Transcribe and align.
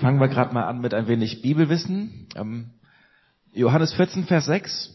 Fangen 0.00 0.20
wir 0.20 0.28
gerade 0.28 0.54
mal 0.54 0.64
an 0.64 0.80
mit 0.80 0.94
ein 0.94 1.06
wenig 1.06 1.42
Bibelwissen. 1.42 2.28
Ähm, 2.34 2.70
Johannes 3.52 3.92
14, 3.92 4.24
Vers 4.24 4.46
6. 4.46 4.92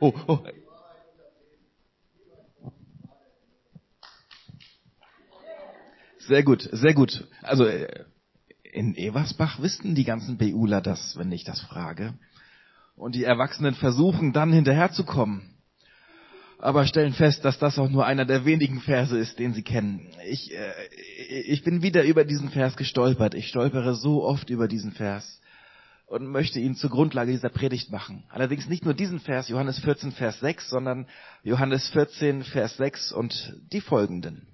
Oh, 0.00 0.12
oh. 0.26 0.38
Sehr 6.18 6.42
gut, 6.42 6.68
sehr 6.72 6.94
gut. 6.94 7.28
Also 7.42 7.66
äh, 7.66 8.04
in 8.64 8.96
Eversbach 8.96 9.60
wissen 9.62 9.94
die 9.94 10.04
ganzen 10.04 10.38
BUler 10.38 10.80
das, 10.80 11.16
wenn 11.16 11.30
ich 11.30 11.44
das 11.44 11.60
frage. 11.60 12.14
Und 12.96 13.14
die 13.14 13.24
Erwachsenen 13.24 13.74
versuchen 13.74 14.32
dann 14.32 14.52
hinterherzukommen 14.52 15.51
aber 16.62 16.86
stellen 16.86 17.12
fest, 17.12 17.44
dass 17.44 17.58
das 17.58 17.76
auch 17.76 17.88
nur 17.88 18.06
einer 18.06 18.24
der 18.24 18.44
wenigen 18.44 18.80
Verse 18.80 19.18
ist, 19.18 19.40
den 19.40 19.52
sie 19.52 19.64
kennen. 19.64 20.06
Ich, 20.28 20.54
äh, 20.54 20.72
ich 21.28 21.64
bin 21.64 21.82
wieder 21.82 22.04
über 22.04 22.24
diesen 22.24 22.50
Vers 22.50 22.76
gestolpert. 22.76 23.34
Ich 23.34 23.48
stolpere 23.48 23.96
so 23.96 24.22
oft 24.22 24.48
über 24.48 24.68
diesen 24.68 24.92
Vers 24.92 25.40
und 26.06 26.28
möchte 26.28 26.60
ihn 26.60 26.76
zur 26.76 26.90
Grundlage 26.90 27.32
dieser 27.32 27.48
Predigt 27.48 27.90
machen. 27.90 28.22
Allerdings 28.28 28.68
nicht 28.68 28.84
nur 28.84 28.94
diesen 28.94 29.18
Vers, 29.18 29.48
Johannes 29.48 29.80
14, 29.80 30.12
Vers 30.12 30.38
6, 30.38 30.70
sondern 30.70 31.08
Johannes 31.42 31.88
14, 31.88 32.44
Vers 32.44 32.76
6 32.76 33.10
und 33.10 33.58
die 33.72 33.80
folgenden. 33.80 34.46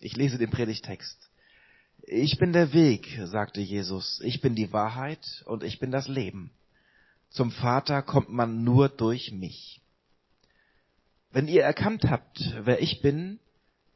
Ich 0.00 0.16
lese 0.16 0.36
den 0.36 0.50
Predigtext. 0.50 1.30
Ich 2.02 2.38
bin 2.38 2.52
der 2.52 2.72
Weg, 2.72 3.20
sagte 3.26 3.60
Jesus. 3.60 4.20
Ich 4.24 4.40
bin 4.40 4.56
die 4.56 4.72
Wahrheit 4.72 5.44
und 5.46 5.62
ich 5.62 5.78
bin 5.78 5.92
das 5.92 6.08
Leben. 6.08 6.50
Zum 7.30 7.52
Vater 7.52 8.02
kommt 8.02 8.30
man 8.30 8.64
nur 8.64 8.88
durch 8.88 9.30
mich. 9.30 9.80
Wenn 11.34 11.48
ihr 11.48 11.64
erkannt 11.64 12.04
habt, 12.04 12.38
wer 12.62 12.80
ich 12.80 13.02
bin, 13.02 13.40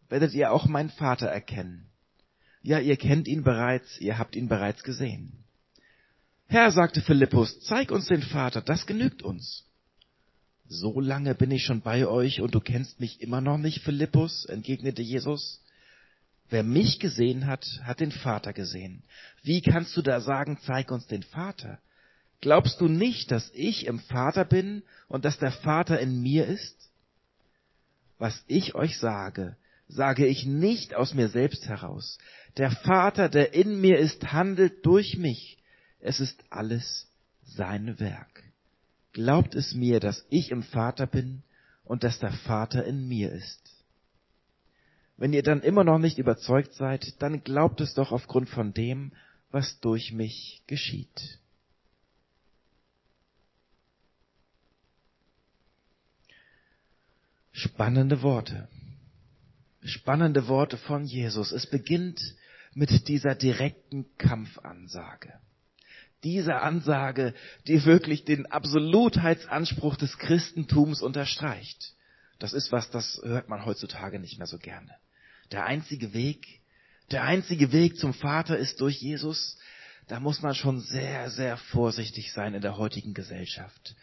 werdet 0.09 0.35
ihr 0.35 0.51
auch 0.51 0.67
meinen 0.67 0.91
Vater 0.91 1.29
erkennen. 1.29 1.87
Ja, 2.63 2.81
ihr 2.81 2.97
kennt 2.97 3.29
ihn 3.29 3.45
bereits, 3.45 4.01
ihr 4.01 4.19
habt 4.19 4.35
ihn 4.35 4.49
bereits 4.49 4.83
gesehen. 4.83 5.45
Herr, 6.49 6.73
sagte 6.73 7.01
Philippus, 7.01 7.61
zeig 7.61 7.93
uns 7.93 8.07
den 8.07 8.23
Vater, 8.23 8.61
das 8.61 8.87
genügt 8.87 9.23
uns. 9.23 9.65
So 10.67 10.99
lange 10.99 11.37
bin 11.37 11.53
ich 11.53 11.63
schon 11.63 11.81
bei 11.81 12.09
euch 12.09 12.41
und 12.41 12.57
du 12.57 12.61
kennst 12.61 12.99
mich 12.99 13.21
immer 13.21 13.41
noch 13.41 13.59
nicht, 13.59 13.85
Philippus, 13.85 14.45
entgegnete 14.47 15.03
Jesus. 15.03 15.63
Wer 16.51 16.65
mich 16.65 16.99
gesehen 16.99 17.47
hat, 17.47 17.65
hat 17.85 18.01
den 18.01 18.11
Vater 18.11 18.53
gesehen. 18.53 19.05
Wie 19.45 19.61
kannst 19.61 19.97
du 19.97 20.03
da 20.03 20.21
sagen, 20.21 20.59
zeig 20.63 20.91
uns 20.91 21.07
den 21.07 21.23
Vater? 21.23 21.79
Glaubst 22.41 22.81
du 22.81 22.89
nicht, 22.89 23.31
dass 23.31 23.49
ich 23.55 23.87
im 23.87 24.01
Vater 24.01 24.45
bin 24.45 24.83
und 25.07 25.25
dass 25.25 25.39
der 25.39 25.53
Vater 25.53 26.01
in 26.01 26.21
mir 26.21 26.45
ist? 26.45 26.78
Was 28.19 28.45
ich 28.47 28.75
euch 28.75 28.99
sage, 28.99 29.57
sage 29.89 30.27
ich 30.27 30.45
nicht 30.45 30.95
aus 30.95 31.15
mir 31.15 31.29
selbst 31.29 31.67
heraus. 31.69 32.19
Der 32.57 32.71
Vater, 32.71 33.29
der 33.29 33.55
in 33.55 33.81
mir 33.81 33.99
ist, 33.99 34.33
handelt 34.33 34.85
durch 34.85 35.17
mich. 35.17 35.59
Es 36.01 36.21
ist 36.21 36.43
alles 36.51 37.09
sein 37.45 37.99
Werk. 37.99 38.45
Glaubt 39.13 39.55
es 39.55 39.75
mir, 39.75 40.01
dass 40.01 40.27
ich 40.29 40.51
im 40.51 40.63
Vater 40.63 41.07
bin 41.07 41.43
und 41.85 42.05
dass 42.05 42.19
der 42.19 42.33
Vater 42.33 42.85
in 42.85 43.09
mir 43.09 43.33
ist. 43.33 43.79
Wenn 45.17 45.33
ihr 45.33 45.43
dann 45.43 45.63
immer 45.63 45.83
noch 45.83 45.99
nicht 45.99 46.19
überzeugt 46.19 46.75
seid, 46.75 47.21
dann 47.21 47.43
glaubt 47.43 47.81
es 47.81 47.95
doch 47.95 48.13
aufgrund 48.13 48.49
von 48.49 48.73
dem, 48.73 49.13
was 49.51 49.81
durch 49.81 50.13
mich 50.13 50.63
geschieht. 50.67 51.41
Spannende 57.59 58.23
Worte. 58.23 58.69
Spannende 59.83 60.47
Worte 60.47 60.77
von 60.77 61.05
Jesus. 61.05 61.51
Es 61.51 61.67
beginnt 61.67 62.21
mit 62.73 63.09
dieser 63.09 63.35
direkten 63.35 64.07
Kampfansage. 64.17 65.33
Diese 66.23 66.61
Ansage, 66.61 67.35
die 67.67 67.85
wirklich 67.85 68.25
den 68.25 68.47
Absolutheitsanspruch 68.47 69.97
des 69.97 70.19
Christentums 70.19 71.03
unterstreicht. 71.03 71.95
Das 72.39 72.53
ist 72.53 72.71
was, 72.71 72.91
das 72.91 73.21
hört 73.25 73.49
man 73.49 73.65
heutzutage 73.65 74.21
nicht 74.21 74.39
mehr 74.39 74.47
so 74.47 74.59
gerne. 74.59 74.95
Der 75.51 75.67
einzige 75.67 76.15
Weg, 76.15 76.61
der 77.11 77.25
einzige 77.25 77.73
Weg 77.73 77.97
zum 77.97 78.15
Vater 78.15 78.57
ist 78.57 78.81
durch 78.81 79.01
Jesus. 79.01 79.59
Da 80.07 80.21
muss 80.21 80.43
man 80.43 80.55
schon 80.55 80.79
sehr, 80.79 81.29
sehr 81.31 81.57
vorsichtig 81.57 82.33
sein 82.33 82.55
in 82.55 82.63
der 82.63 82.77
heutigen 82.77 83.15
Gesellschaft 83.15 83.97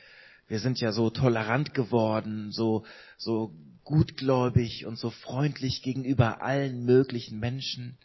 wir 0.48 0.60
sind 0.60 0.80
ja 0.80 0.92
so 0.92 1.10
tolerant 1.10 1.74
geworden, 1.74 2.52
so, 2.52 2.86
so 3.18 3.54
gutgläubig 3.84 4.86
und 4.86 4.98
so 4.98 5.10
freundlich 5.10 5.82
gegenüber 5.82 6.42
allen 6.42 6.86
möglichen 6.86 7.40
Menschen. 7.40 7.98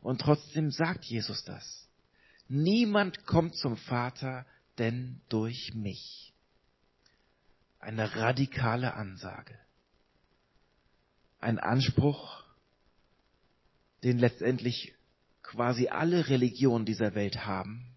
Und 0.00 0.20
trotzdem 0.20 0.70
sagt 0.70 1.04
Jesus 1.04 1.44
das. 1.44 1.88
Niemand 2.48 3.26
kommt 3.26 3.56
zum 3.56 3.76
Vater, 3.76 4.44
denn 4.78 5.20
durch 5.28 5.72
mich. 5.74 6.32
Eine 7.78 8.16
radikale 8.16 8.94
Ansage. 8.94 9.58
Ein 11.40 11.58
Anspruch, 11.58 12.42
den 14.02 14.18
letztendlich 14.18 14.94
quasi 15.42 15.88
alle 15.88 16.28
Religionen 16.28 16.86
dieser 16.86 17.14
Welt 17.14 17.46
haben, 17.46 17.93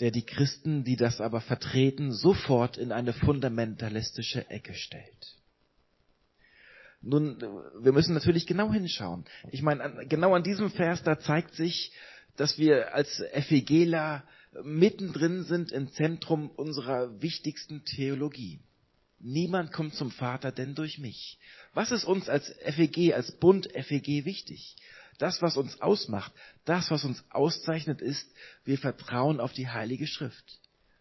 der 0.00 0.10
die 0.10 0.24
Christen, 0.24 0.84
die 0.84 0.96
das 0.96 1.20
aber 1.20 1.40
vertreten, 1.40 2.12
sofort 2.12 2.76
in 2.78 2.90
eine 2.90 3.12
fundamentalistische 3.12 4.48
Ecke 4.50 4.74
stellt. 4.74 5.36
Nun, 7.02 7.40
wir 7.80 7.92
müssen 7.92 8.14
natürlich 8.14 8.46
genau 8.46 8.72
hinschauen. 8.72 9.24
Ich 9.50 9.62
meine, 9.62 10.06
genau 10.06 10.34
an 10.34 10.42
diesem 10.42 10.70
Vers, 10.70 11.02
da 11.02 11.18
zeigt 11.18 11.54
sich, 11.54 11.92
dass 12.36 12.58
wir 12.58 12.94
als 12.94 13.22
FEGler 13.48 14.24
mittendrin 14.64 15.44
sind 15.44 15.72
im 15.72 15.90
Zentrum 15.92 16.50
unserer 16.50 17.20
wichtigsten 17.22 17.84
Theologie. 17.84 18.60
Niemand 19.18 19.72
kommt 19.72 19.94
zum 19.94 20.10
Vater 20.10 20.50
denn 20.50 20.74
durch 20.74 20.98
mich. 20.98 21.38
Was 21.74 21.90
ist 21.90 22.04
uns 22.04 22.28
als 22.28 22.50
FEG, 22.64 23.12
als 23.12 23.32
Bund 23.32 23.68
FEG 23.72 24.24
wichtig? 24.24 24.76
Das, 25.20 25.42
was 25.42 25.58
uns 25.58 25.82
ausmacht, 25.82 26.32
das, 26.64 26.90
was 26.90 27.04
uns 27.04 27.22
auszeichnet, 27.28 28.00
ist, 28.00 28.26
wir 28.64 28.78
vertrauen 28.78 29.38
auf 29.38 29.52
die 29.52 29.68
Heilige 29.68 30.06
Schrift. 30.06 30.58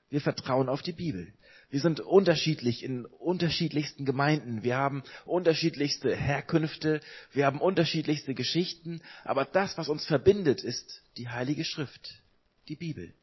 Wir 0.10 0.20
vertrauen 0.20 0.68
auf 0.68 0.82
die 0.82 0.92
Bibel. 0.92 1.32
Wir 1.70 1.80
sind 1.80 2.02
unterschiedlich 2.02 2.84
in 2.84 3.06
unterschiedlichsten 3.06 4.04
Gemeinden. 4.04 4.62
Wir 4.62 4.76
haben 4.76 5.04
unterschiedlichste 5.24 6.14
Herkünfte. 6.14 7.00
Wir 7.32 7.46
haben 7.46 7.62
unterschiedlichste 7.62 8.34
Geschichten. 8.34 9.02
Aber 9.24 9.46
das, 9.46 9.78
was 9.78 9.88
uns 9.88 10.06
verbindet, 10.06 10.66
ist 10.66 11.02
die 11.16 11.30
Heilige 11.30 11.64
Schrift, 11.64 12.22
die 12.68 12.76
Bibel. 12.76 13.14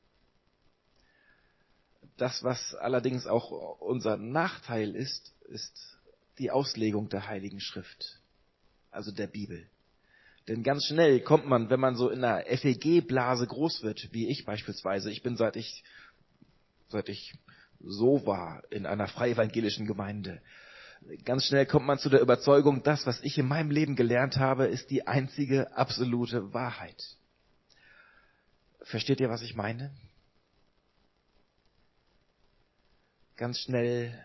Das, 2.17 2.43
was 2.43 2.75
allerdings 2.75 3.27
auch 3.27 3.51
unser 3.81 4.17
Nachteil 4.17 4.97
ist, 4.97 5.35
ist 5.49 5.99
die 6.39 6.51
Auslegung 6.51 7.11
der 7.11 7.27
Heiligen 7.27 7.61
Schrift, 7.61 8.19
also 8.91 9.13
der 9.13 9.27
Bibel. 9.27 9.69
Denn 10.49 10.63
ganz 10.63 10.87
schnell 10.87 11.21
kommt 11.21 11.47
man, 11.47 11.71
wenn 11.71 11.81
man 11.81 11.97
so 11.97 12.09
in 12.09 12.23
einer 12.23 12.45
FEG-Blase 12.45 13.47
groß 13.47 13.83
wird, 13.83 14.09
wie 14.13 14.29
ich 14.29 14.45
beispielsweise, 14.45 15.11
ich 15.11 15.23
bin 15.23 15.37
seit 15.37 15.57
ich, 15.57 15.83
seit 16.89 17.09
ich 17.09 17.35
so 17.81 18.25
war 18.27 18.63
in 18.71 18.87
einer 18.87 19.09
frei 19.09 19.31
evangelischen 19.31 19.87
Gemeinde, 19.87 20.41
ganz 21.25 21.47
schnell 21.47 21.67
kommt 21.67 21.87
man 21.87 21.99
zu 21.99 22.09
der 22.09 22.21
Überzeugung, 22.21 22.83
das, 22.83 23.07
was 23.07 23.21
ich 23.23 23.39
in 23.39 23.49
meinem 23.49 23.71
Leben 23.71 23.97
gelernt 23.97 24.37
habe, 24.37 24.67
ist 24.67 24.91
die 24.91 25.07
einzige 25.07 25.77
absolute 25.77 26.53
Wahrheit. 26.55 27.17
Versteht 28.83 29.21
ihr, 29.21 29.29
was 29.29 29.43
ich 29.43 29.57
meine? 29.57 29.93
Ganz 33.37 33.59
schnell 33.59 34.17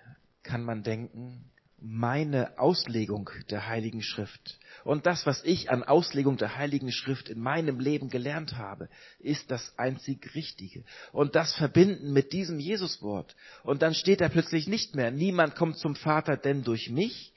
kann 0.44 0.64
man 0.64 0.84
denken, 0.84 1.52
meine 1.78 2.60
Auslegung 2.60 3.30
der 3.50 3.68
Heiligen 3.68 4.04
Schrift 4.04 4.60
und 4.84 5.06
das, 5.06 5.26
was 5.26 5.44
ich 5.44 5.70
an 5.70 5.84
Auslegung 5.84 6.38
der 6.38 6.58
Heiligen 6.58 6.92
Schrift 6.92 7.30
in 7.30 7.40
meinem 7.40 7.80
Leben 7.80 8.10
gelernt 8.10 8.58
habe, 8.58 8.90
ist 9.20 9.52
das 9.52 9.78
einzig 9.78 10.34
Richtige. 10.34 10.84
Und 11.12 11.36
das 11.36 11.54
verbinden 11.54 12.14
mit 12.14 12.34
diesem 12.34 12.60
Jesuswort. 12.60 13.36
Und 13.64 13.82
dann 13.82 13.94
steht 13.94 14.22
da 14.22 14.30
plötzlich 14.30 14.68
nicht 14.68 14.96
mehr, 14.96 15.12
niemand 15.12 15.56
kommt 15.56 15.78
zum 15.78 15.96
Vater 15.96 16.38
denn 16.38 16.64
durch 16.64 16.90
mich. 16.90 17.34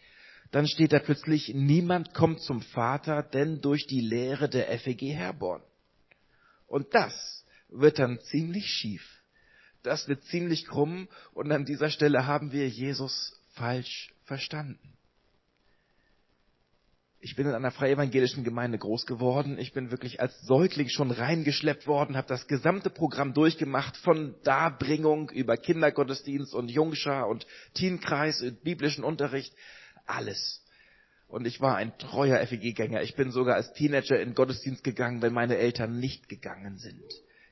Dann 0.51 0.69
steht 0.69 0.93
da 0.93 1.01
plötzlich, 1.01 1.53
niemand 1.55 2.15
kommt 2.15 2.41
zum 2.41 2.63
Vater 2.63 3.23
denn 3.23 3.61
durch 3.61 3.87
die 3.87 4.01
Lehre 4.01 4.49
der 4.49 4.67
FEG 4.79 5.13
Herborn. 5.13 5.63
Und 6.67 6.95
das 6.95 7.45
wird 7.69 7.99
dann 7.99 8.21
ziemlich 8.21 8.67
schief. 8.67 9.05
Das 9.83 10.09
wird 10.09 10.25
ziemlich 10.25 10.67
krumm 10.67 11.09
und 11.35 11.53
an 11.53 11.67
dieser 11.67 11.91
Stelle 11.91 12.27
haben 12.27 12.53
wir 12.53 12.69
Jesus 12.69 13.39
falsch 13.53 14.15
verstanden. 14.25 14.97
Ich 17.25 17.37
bin 17.37 17.47
in 17.47 17.55
einer 17.55 17.71
freie 17.71 17.93
evangelischen 17.93 18.45
Gemeinde 18.45 18.77
groß 18.77 19.07
geworden. 19.07 19.57
Ich 19.59 19.73
bin 19.73 19.91
wirklich 19.91 20.21
als 20.21 20.43
Säugling 20.43 20.91
schon 20.91 21.11
reingeschleppt 21.11 21.87
worden, 21.87 22.19
habe 22.19 22.29
das 22.29 22.47
gesamte 22.49 22.91
Programm 22.91 23.33
durchgemacht, 23.33 23.97
von 23.97 24.35
Darbringung 24.45 25.31
über 25.31 25.57
Kindergottesdienst 25.57 26.55
und 26.55 26.71
Jungschar 26.71 27.27
und 27.27 27.47
Teenkreis, 27.73 28.45
biblischen 28.63 29.05
Unterricht, 29.05 29.55
alles. 30.05 30.63
Und 31.27 31.47
ich 31.47 31.63
war 31.63 31.77
ein 31.77 31.97
treuer 31.97 32.47
FEG-Gänger. 32.47 33.01
Ich 33.01 33.15
bin 33.15 33.31
sogar 33.31 33.55
als 33.55 33.73
Teenager 33.73 34.21
in 34.21 34.35
Gottesdienst 34.35 34.85
gegangen, 34.85 35.23
wenn 35.23 35.33
meine 35.33 35.57
Eltern 35.57 35.99
nicht 35.99 36.29
gegangen 36.29 36.77
sind. 36.77 37.03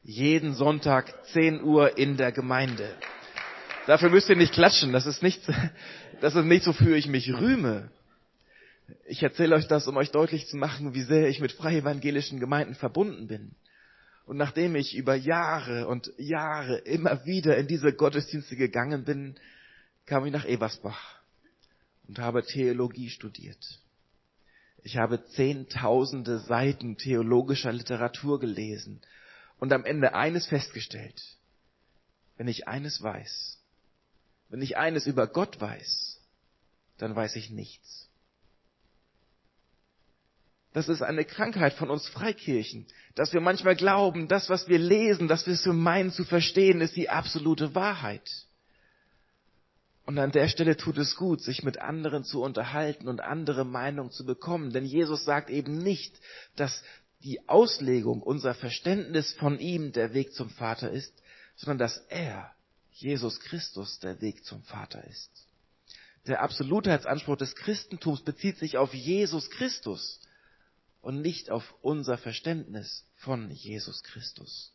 Jeden 0.02 0.52
Sonntag 0.52 1.24
10 1.28 1.62
Uhr 1.62 1.96
in 1.96 2.18
der 2.18 2.30
Gemeinde. 2.30 2.94
Dafür 3.86 4.10
müsst 4.10 4.28
ihr 4.28 4.36
nicht 4.36 4.52
klatschen. 4.52 4.92
Das 4.92 5.06
ist 5.06 5.22
nicht, 5.22 5.40
das 6.20 6.34
ist 6.34 6.44
nicht, 6.44 6.66
wofür 6.66 6.94
ich 6.94 7.08
mich 7.08 7.32
rühme. 7.32 7.90
Ich 9.06 9.22
erzähle 9.22 9.54
euch 9.54 9.68
das, 9.68 9.86
um 9.86 9.96
euch 9.96 10.10
deutlich 10.10 10.46
zu 10.46 10.56
machen, 10.56 10.94
wie 10.94 11.02
sehr 11.02 11.28
ich 11.28 11.40
mit 11.40 11.52
freie 11.52 11.78
evangelischen 11.78 12.40
Gemeinden 12.40 12.74
verbunden 12.74 13.26
bin. 13.26 13.54
Und 14.26 14.36
nachdem 14.36 14.76
ich 14.76 14.94
über 14.94 15.14
Jahre 15.14 15.88
und 15.88 16.12
Jahre 16.16 16.78
immer 16.78 17.24
wieder 17.24 17.56
in 17.56 17.66
diese 17.66 17.92
Gottesdienste 17.92 18.56
gegangen 18.56 19.04
bin, 19.04 19.36
kam 20.06 20.24
ich 20.26 20.32
nach 20.32 20.46
Ebersbach 20.46 21.20
und 22.08 22.18
habe 22.18 22.44
Theologie 22.44 23.10
studiert. 23.10 23.80
Ich 24.82 24.96
habe 24.96 25.24
zehntausende 25.26 26.40
Seiten 26.40 26.96
theologischer 26.96 27.72
Literatur 27.72 28.40
gelesen 28.40 29.00
und 29.58 29.72
am 29.72 29.84
Ende 29.84 30.14
eines 30.14 30.46
festgestellt. 30.46 31.22
Wenn 32.36 32.48
ich 32.48 32.66
eines 32.66 33.00
weiß, 33.00 33.58
wenn 34.48 34.60
ich 34.60 34.76
eines 34.76 35.06
über 35.06 35.28
Gott 35.28 35.60
weiß, 35.60 36.20
dann 36.98 37.14
weiß 37.14 37.36
ich 37.36 37.50
nichts. 37.50 38.01
Das 40.72 40.88
ist 40.88 41.02
eine 41.02 41.24
Krankheit 41.24 41.74
von 41.74 41.90
uns 41.90 42.08
Freikirchen, 42.08 42.86
dass 43.14 43.32
wir 43.32 43.40
manchmal 43.40 43.76
glauben, 43.76 44.26
das, 44.26 44.48
was 44.48 44.68
wir 44.68 44.78
lesen, 44.78 45.28
dass 45.28 45.46
wir 45.46 45.54
es 45.54 45.62
so 45.62 45.72
meinen 45.72 46.10
zu 46.10 46.24
verstehen, 46.24 46.80
ist 46.80 46.96
die 46.96 47.10
absolute 47.10 47.74
Wahrheit. 47.74 48.28
Und 50.04 50.18
an 50.18 50.32
der 50.32 50.48
Stelle 50.48 50.76
tut 50.76 50.98
es 50.98 51.14
gut, 51.14 51.42
sich 51.42 51.62
mit 51.62 51.78
anderen 51.78 52.24
zu 52.24 52.42
unterhalten 52.42 53.06
und 53.06 53.20
andere 53.20 53.64
Meinungen 53.64 54.10
zu 54.10 54.24
bekommen. 54.24 54.72
Denn 54.72 54.84
Jesus 54.84 55.24
sagt 55.24 55.48
eben 55.48 55.78
nicht, 55.78 56.18
dass 56.56 56.82
die 57.22 57.48
Auslegung, 57.48 58.20
unser 58.20 58.54
Verständnis 58.54 59.32
von 59.34 59.60
ihm 59.60 59.92
der 59.92 60.12
Weg 60.12 60.34
zum 60.34 60.50
Vater 60.50 60.90
ist, 60.90 61.14
sondern 61.54 61.78
dass 61.78 61.98
er, 62.08 62.50
Jesus 62.90 63.40
Christus, 63.40 64.00
der 64.00 64.20
Weg 64.20 64.44
zum 64.44 64.62
Vater 64.64 65.04
ist. 65.04 65.30
Der 66.26 66.42
Absolutheitsanspruch 66.42 67.36
des 67.36 67.54
Christentums 67.54 68.22
bezieht 68.22 68.58
sich 68.58 68.76
auf 68.78 68.92
Jesus 68.94 69.50
Christus 69.50 70.20
und 71.02 71.20
nicht 71.20 71.50
auf 71.50 71.74
unser 71.82 72.16
Verständnis 72.16 73.04
von 73.16 73.50
Jesus 73.50 74.02
Christus. 74.04 74.72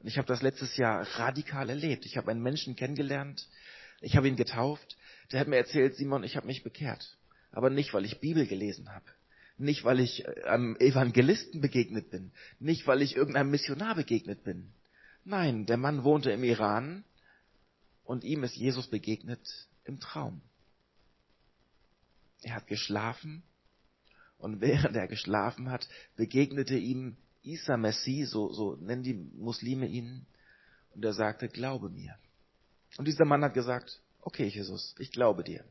Und 0.00 0.08
ich 0.08 0.16
habe 0.16 0.26
das 0.26 0.42
letztes 0.42 0.76
Jahr 0.76 1.02
radikal 1.18 1.68
erlebt. 1.68 2.06
Ich 2.06 2.16
habe 2.16 2.30
einen 2.30 2.42
Menschen 2.42 2.74
kennengelernt, 2.74 3.46
ich 4.00 4.16
habe 4.16 4.26
ihn 4.26 4.36
getauft, 4.36 4.96
der 5.30 5.40
hat 5.40 5.48
mir 5.48 5.58
erzählt, 5.58 5.94
Simon, 5.94 6.24
ich 6.24 6.36
habe 6.36 6.46
mich 6.46 6.62
bekehrt. 6.62 7.18
Aber 7.52 7.68
nicht, 7.68 7.92
weil 7.92 8.06
ich 8.06 8.20
Bibel 8.20 8.46
gelesen 8.46 8.88
habe. 8.92 9.04
Nicht, 9.58 9.84
weil 9.84 10.00
ich 10.00 10.24
äh, 10.24 10.44
einem 10.44 10.76
Evangelisten 10.76 11.60
begegnet 11.60 12.10
bin. 12.10 12.32
Nicht, 12.58 12.86
weil 12.86 13.02
ich 13.02 13.14
irgendeinem 13.14 13.50
Missionar 13.50 13.94
begegnet 13.94 14.42
bin. 14.42 14.72
Nein, 15.24 15.66
der 15.66 15.76
Mann 15.76 16.02
wohnte 16.02 16.30
im 16.30 16.44
Iran 16.44 17.04
und 18.04 18.24
ihm 18.24 18.42
ist 18.42 18.56
Jesus 18.56 18.88
begegnet 18.88 19.46
im 19.84 20.00
Traum. 20.00 20.40
Er 22.42 22.54
hat 22.54 22.66
geschlafen 22.68 23.42
und 24.40 24.60
während 24.60 24.96
er 24.96 25.06
geschlafen 25.06 25.70
hat, 25.70 25.88
begegnete 26.16 26.76
ihm 26.76 27.16
Isa 27.42 27.76
Messi, 27.76 28.24
so, 28.24 28.52
so 28.52 28.76
nennen 28.76 29.02
die 29.02 29.14
Muslime 29.14 29.86
ihn, 29.86 30.26
und 30.90 31.04
er 31.04 31.12
sagte, 31.12 31.48
glaube 31.48 31.88
mir. 31.88 32.16
Und 32.98 33.06
dieser 33.06 33.24
Mann 33.24 33.44
hat 33.44 33.54
gesagt, 33.54 34.02
okay 34.20 34.46
Jesus, 34.46 34.94
ich 34.98 35.12
glaube 35.12 35.44
dir. 35.44 35.64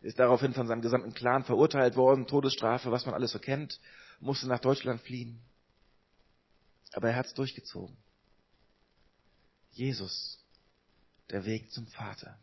Ist 0.00 0.18
daraufhin 0.18 0.54
von 0.54 0.66
seinem 0.66 0.82
gesamten 0.82 1.14
Clan 1.14 1.44
verurteilt 1.44 1.96
worden, 1.96 2.26
Todesstrafe, 2.26 2.90
was 2.90 3.06
man 3.06 3.14
alles 3.14 3.32
so 3.32 3.38
kennt, 3.38 3.80
musste 4.20 4.46
nach 4.48 4.60
Deutschland 4.60 5.00
fliehen. 5.02 5.40
Aber 6.92 7.10
er 7.10 7.16
hat 7.16 7.26
es 7.26 7.34
durchgezogen. 7.34 7.96
Jesus, 9.72 10.38
der 11.30 11.44
Weg 11.44 11.70
zum 11.72 11.86
Vater. 11.86 12.38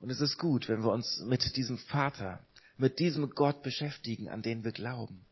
Und 0.00 0.10
es 0.10 0.20
ist 0.20 0.38
gut, 0.38 0.68
wenn 0.68 0.82
wir 0.82 0.92
uns 0.92 1.20
mit 1.20 1.56
diesem 1.56 1.78
Vater 1.78 2.44
mit 2.80 2.98
diesem 2.98 3.30
Gott 3.30 3.62
beschäftigen, 3.62 4.28
an 4.28 4.42
den 4.42 4.64
wir 4.64 4.72
glauben. 4.72 5.26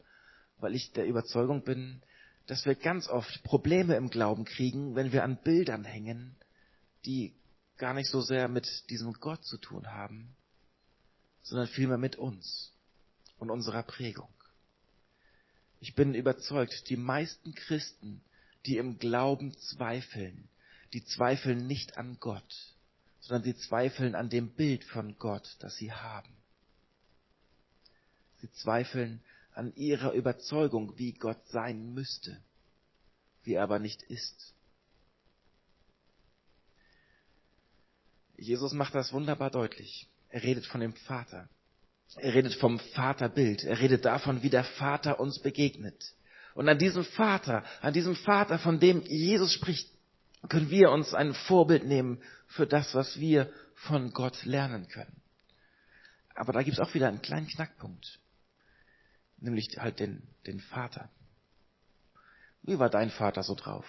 Weil 0.58 0.74
ich 0.74 0.92
der 0.92 1.06
Überzeugung 1.06 1.62
bin, 1.62 2.02
dass 2.46 2.66
wir 2.66 2.74
ganz 2.74 3.08
oft 3.08 3.42
Probleme 3.42 3.96
im 3.96 4.10
Glauben 4.10 4.44
kriegen, 4.44 4.94
wenn 4.94 5.12
wir 5.12 5.24
an 5.24 5.42
Bildern 5.42 5.84
hängen, 5.84 6.36
die 7.04 7.34
gar 7.76 7.94
nicht 7.94 8.10
so 8.10 8.20
sehr 8.20 8.48
mit 8.48 8.90
diesem 8.90 9.12
Gott 9.14 9.44
zu 9.44 9.58
tun 9.58 9.86
haben, 9.86 10.34
sondern 11.42 11.68
vielmehr 11.68 11.98
mit 11.98 12.16
uns 12.16 12.72
und 13.38 13.50
unserer 13.50 13.82
Prägung. 13.82 14.32
Ich 15.80 15.94
bin 15.94 16.14
überzeugt, 16.14 16.88
die 16.88 16.96
meisten 16.96 17.54
Christen, 17.54 18.20
die 18.66 18.78
im 18.78 18.98
Glauben 18.98 19.56
zweifeln, 19.56 20.48
die 20.92 21.04
zweifeln 21.04 21.66
nicht 21.66 21.96
an 21.96 22.18
Gott, 22.18 22.74
sondern 23.20 23.44
sie 23.44 23.56
zweifeln 23.56 24.14
an 24.14 24.28
dem 24.28 24.50
Bild 24.54 24.84
von 24.84 25.16
Gott, 25.18 25.56
das 25.60 25.76
sie 25.76 25.92
haben. 25.92 26.37
Sie 28.40 28.50
zweifeln 28.52 29.20
an 29.52 29.74
ihrer 29.74 30.12
Überzeugung, 30.12 30.96
wie 30.98 31.12
Gott 31.12 31.44
sein 31.48 31.92
müsste, 31.92 32.40
wie 33.42 33.54
er 33.54 33.64
aber 33.64 33.80
nicht 33.80 34.02
ist. 34.04 34.54
Jesus 38.36 38.72
macht 38.72 38.94
das 38.94 39.12
wunderbar 39.12 39.50
deutlich. 39.50 40.06
Er 40.28 40.44
redet 40.44 40.64
von 40.66 40.80
dem 40.80 40.92
Vater. 40.92 41.48
Er 42.16 42.34
redet 42.34 42.54
vom 42.54 42.78
Vaterbild. 42.78 43.64
Er 43.64 43.80
redet 43.80 44.04
davon, 44.04 44.44
wie 44.44 44.50
der 44.50 44.62
Vater 44.62 45.18
uns 45.18 45.40
begegnet. 45.40 46.14
Und 46.54 46.68
an 46.68 46.78
diesem 46.78 47.04
Vater, 47.04 47.64
an 47.80 47.92
diesem 47.92 48.14
Vater, 48.14 48.60
von 48.60 48.78
dem 48.78 49.02
Jesus 49.02 49.52
spricht, 49.52 49.90
können 50.48 50.70
wir 50.70 50.92
uns 50.92 51.14
ein 51.14 51.34
Vorbild 51.34 51.84
nehmen 51.84 52.22
für 52.46 52.66
das, 52.66 52.94
was 52.94 53.18
wir 53.18 53.52
von 53.74 54.12
Gott 54.12 54.44
lernen 54.44 54.86
können. 54.86 55.20
Aber 56.36 56.52
da 56.52 56.62
gibt 56.62 56.78
es 56.78 56.80
auch 56.80 56.94
wieder 56.94 57.08
einen 57.08 57.22
kleinen 57.22 57.48
Knackpunkt 57.48 58.20
nämlich 59.40 59.78
halt 59.78 60.00
den, 60.00 60.22
den 60.46 60.60
Vater. 60.60 61.08
Wie 62.62 62.78
war 62.78 62.90
dein 62.90 63.10
Vater 63.10 63.42
so 63.42 63.54
drauf? 63.54 63.86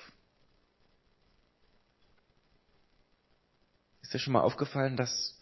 Ist 4.01 4.13
dir 4.13 4.19
schon 4.19 4.33
mal 4.33 4.41
aufgefallen, 4.41 4.95
dass, 4.97 5.39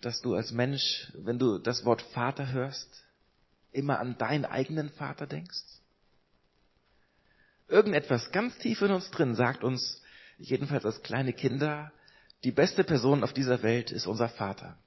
dass 0.00 0.20
du 0.20 0.34
als 0.34 0.52
Mensch, 0.52 1.12
wenn 1.14 1.38
du 1.38 1.58
das 1.58 1.84
Wort 1.84 2.02
Vater 2.02 2.52
hörst, 2.52 3.04
immer 3.72 3.98
an 3.98 4.16
deinen 4.18 4.44
eigenen 4.44 4.90
Vater 4.90 5.26
denkst? 5.26 5.64
Irgendetwas 7.68 8.30
ganz 8.30 8.56
tief 8.58 8.80
in 8.82 8.92
uns 8.92 9.10
drin 9.10 9.34
sagt 9.34 9.64
uns, 9.64 10.02
jedenfalls 10.38 10.84
als 10.84 11.02
kleine 11.02 11.32
Kinder, 11.32 11.92
die 12.44 12.52
beste 12.52 12.84
Person 12.84 13.24
auf 13.24 13.32
dieser 13.32 13.62
Welt 13.62 13.90
ist 13.90 14.06
unser 14.06 14.28
Vater. 14.28 14.78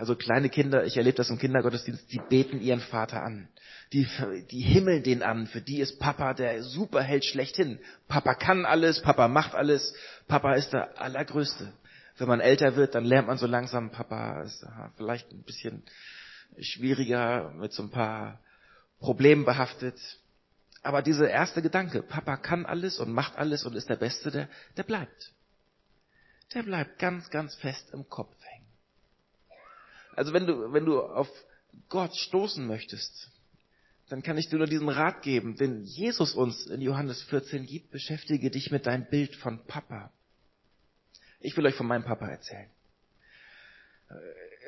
Also 0.00 0.16
kleine 0.16 0.48
Kinder, 0.48 0.86
ich 0.86 0.96
erlebe 0.96 1.18
das 1.18 1.28
im 1.28 1.38
Kindergottesdienst, 1.38 2.10
die 2.10 2.22
beten 2.30 2.58
ihren 2.58 2.80
Vater 2.80 3.22
an. 3.22 3.50
Die, 3.92 4.08
die 4.50 4.62
himmeln 4.62 5.02
den 5.02 5.22
an. 5.22 5.46
Für 5.46 5.60
die 5.60 5.78
ist 5.78 6.00
Papa 6.00 6.32
der 6.32 6.62
Superheld 6.62 7.22
schlechthin. 7.22 7.78
Papa 8.08 8.34
kann 8.34 8.64
alles, 8.64 9.02
Papa 9.02 9.28
macht 9.28 9.54
alles, 9.54 9.92
Papa 10.26 10.54
ist 10.54 10.72
der 10.72 10.98
Allergrößte. 10.98 11.74
Wenn 12.16 12.28
man 12.28 12.40
älter 12.40 12.76
wird, 12.76 12.94
dann 12.94 13.04
lernt 13.04 13.28
man 13.28 13.36
so 13.36 13.46
langsam, 13.46 13.90
Papa 13.90 14.40
ist 14.40 14.64
vielleicht 14.96 15.30
ein 15.32 15.42
bisschen 15.42 15.82
schwieriger, 16.58 17.50
mit 17.50 17.74
so 17.74 17.82
ein 17.82 17.90
paar 17.90 18.40
Problemen 19.00 19.44
behaftet. 19.44 20.00
Aber 20.82 21.02
dieser 21.02 21.28
erste 21.28 21.60
Gedanke, 21.60 22.02
Papa 22.02 22.38
kann 22.38 22.64
alles 22.64 22.98
und 23.00 23.12
macht 23.12 23.36
alles 23.36 23.66
und 23.66 23.76
ist 23.76 23.90
der 23.90 23.96
Beste, 23.96 24.30
der, 24.30 24.48
der 24.78 24.84
bleibt. 24.84 25.30
Der 26.54 26.62
bleibt 26.62 26.98
ganz, 26.98 27.28
ganz 27.28 27.54
fest 27.56 27.90
im 27.92 28.08
Kopf. 28.08 28.34
Also 30.16 30.32
wenn 30.32 30.46
du, 30.46 30.72
wenn 30.72 30.84
du 30.84 31.00
auf 31.00 31.28
Gott 31.88 32.14
stoßen 32.16 32.66
möchtest, 32.66 33.30
dann 34.08 34.22
kann 34.22 34.38
ich 34.38 34.48
dir 34.48 34.58
nur 34.58 34.66
diesen 34.66 34.88
Rat 34.88 35.22
geben, 35.22 35.56
den 35.56 35.84
Jesus 35.84 36.34
uns 36.34 36.66
in 36.66 36.80
Johannes 36.80 37.22
14 37.24 37.66
gibt, 37.66 37.90
beschäftige 37.90 38.50
dich 38.50 38.70
mit 38.70 38.86
deinem 38.86 39.06
Bild 39.08 39.36
von 39.36 39.64
Papa. 39.66 40.12
Ich 41.38 41.56
will 41.56 41.64
euch 41.66 41.76
von 41.76 41.86
meinem 41.86 42.04
Papa 42.04 42.26
erzählen. 42.26 42.68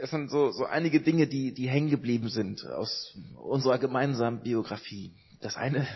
Es 0.01 0.11
sind 0.11 0.31
so, 0.31 0.53
so 0.53 0.65
einige 0.65 1.01
Dinge, 1.01 1.27
die, 1.27 1.53
die 1.53 1.69
hängen 1.69 1.91
geblieben 1.91 2.29
sind 2.29 2.65
aus 2.65 3.17
unserer 3.37 3.79
gemeinsamen 3.79 4.43
Biografie. 4.43 5.13
Das 5.41 5.57
eine 5.57 5.87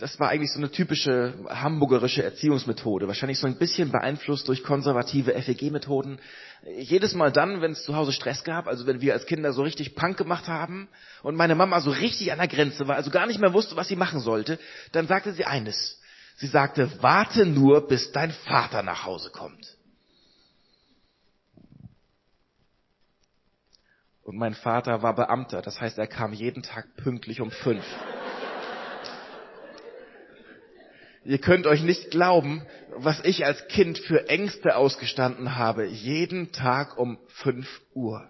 das 0.00 0.18
war 0.18 0.30
eigentlich 0.30 0.52
so 0.52 0.58
eine 0.58 0.70
typische 0.70 1.34
hamburgerische 1.48 2.22
Erziehungsmethode, 2.22 3.06
wahrscheinlich 3.06 3.38
so 3.38 3.46
ein 3.46 3.56
bisschen 3.56 3.92
beeinflusst 3.92 4.48
durch 4.48 4.64
konservative 4.64 5.32
FEG-Methoden. 5.32 6.18
Jedes 6.78 7.14
Mal 7.14 7.30
dann, 7.30 7.60
wenn 7.60 7.72
es 7.72 7.84
zu 7.84 7.94
Hause 7.94 8.12
Stress 8.12 8.42
gab, 8.42 8.66
also 8.66 8.86
wenn 8.86 9.00
wir 9.00 9.12
als 9.12 9.26
Kinder 9.26 9.52
so 9.52 9.62
richtig 9.62 9.94
Punk 9.94 10.16
gemacht 10.16 10.48
haben 10.48 10.88
und 11.22 11.36
meine 11.36 11.54
Mama 11.54 11.80
so 11.80 11.90
richtig 11.90 12.32
an 12.32 12.38
der 12.38 12.48
Grenze 12.48 12.88
war, 12.88 12.96
also 12.96 13.10
gar 13.10 13.26
nicht 13.26 13.40
mehr 13.40 13.52
wusste, 13.52 13.76
was 13.76 13.88
sie 13.88 13.96
machen 13.96 14.20
sollte, 14.20 14.58
dann 14.92 15.06
sagte 15.06 15.32
sie 15.32 15.44
eines. 15.44 16.00
Sie 16.36 16.46
sagte, 16.46 16.90
warte 17.02 17.44
nur, 17.44 17.86
bis 17.86 18.12
dein 18.12 18.30
Vater 18.30 18.82
nach 18.82 19.04
Hause 19.04 19.30
kommt. 19.30 19.76
Und 24.22 24.36
mein 24.36 24.54
Vater 24.54 25.02
war 25.02 25.14
Beamter, 25.14 25.60
das 25.60 25.80
heißt, 25.80 25.98
er 25.98 26.06
kam 26.06 26.32
jeden 26.32 26.62
Tag 26.62 26.86
pünktlich 26.96 27.40
um 27.40 27.50
fünf. 27.50 27.84
Ihr 31.24 31.38
könnt 31.38 31.66
euch 31.66 31.82
nicht 31.82 32.10
glauben, 32.10 32.64
was 32.96 33.20
ich 33.24 33.44
als 33.44 33.68
Kind 33.68 33.98
für 33.98 34.28
Ängste 34.28 34.76
ausgestanden 34.76 35.56
habe, 35.56 35.86
jeden 35.86 36.52
Tag 36.52 36.96
um 36.96 37.18
fünf 37.28 37.68
Uhr. 37.94 38.28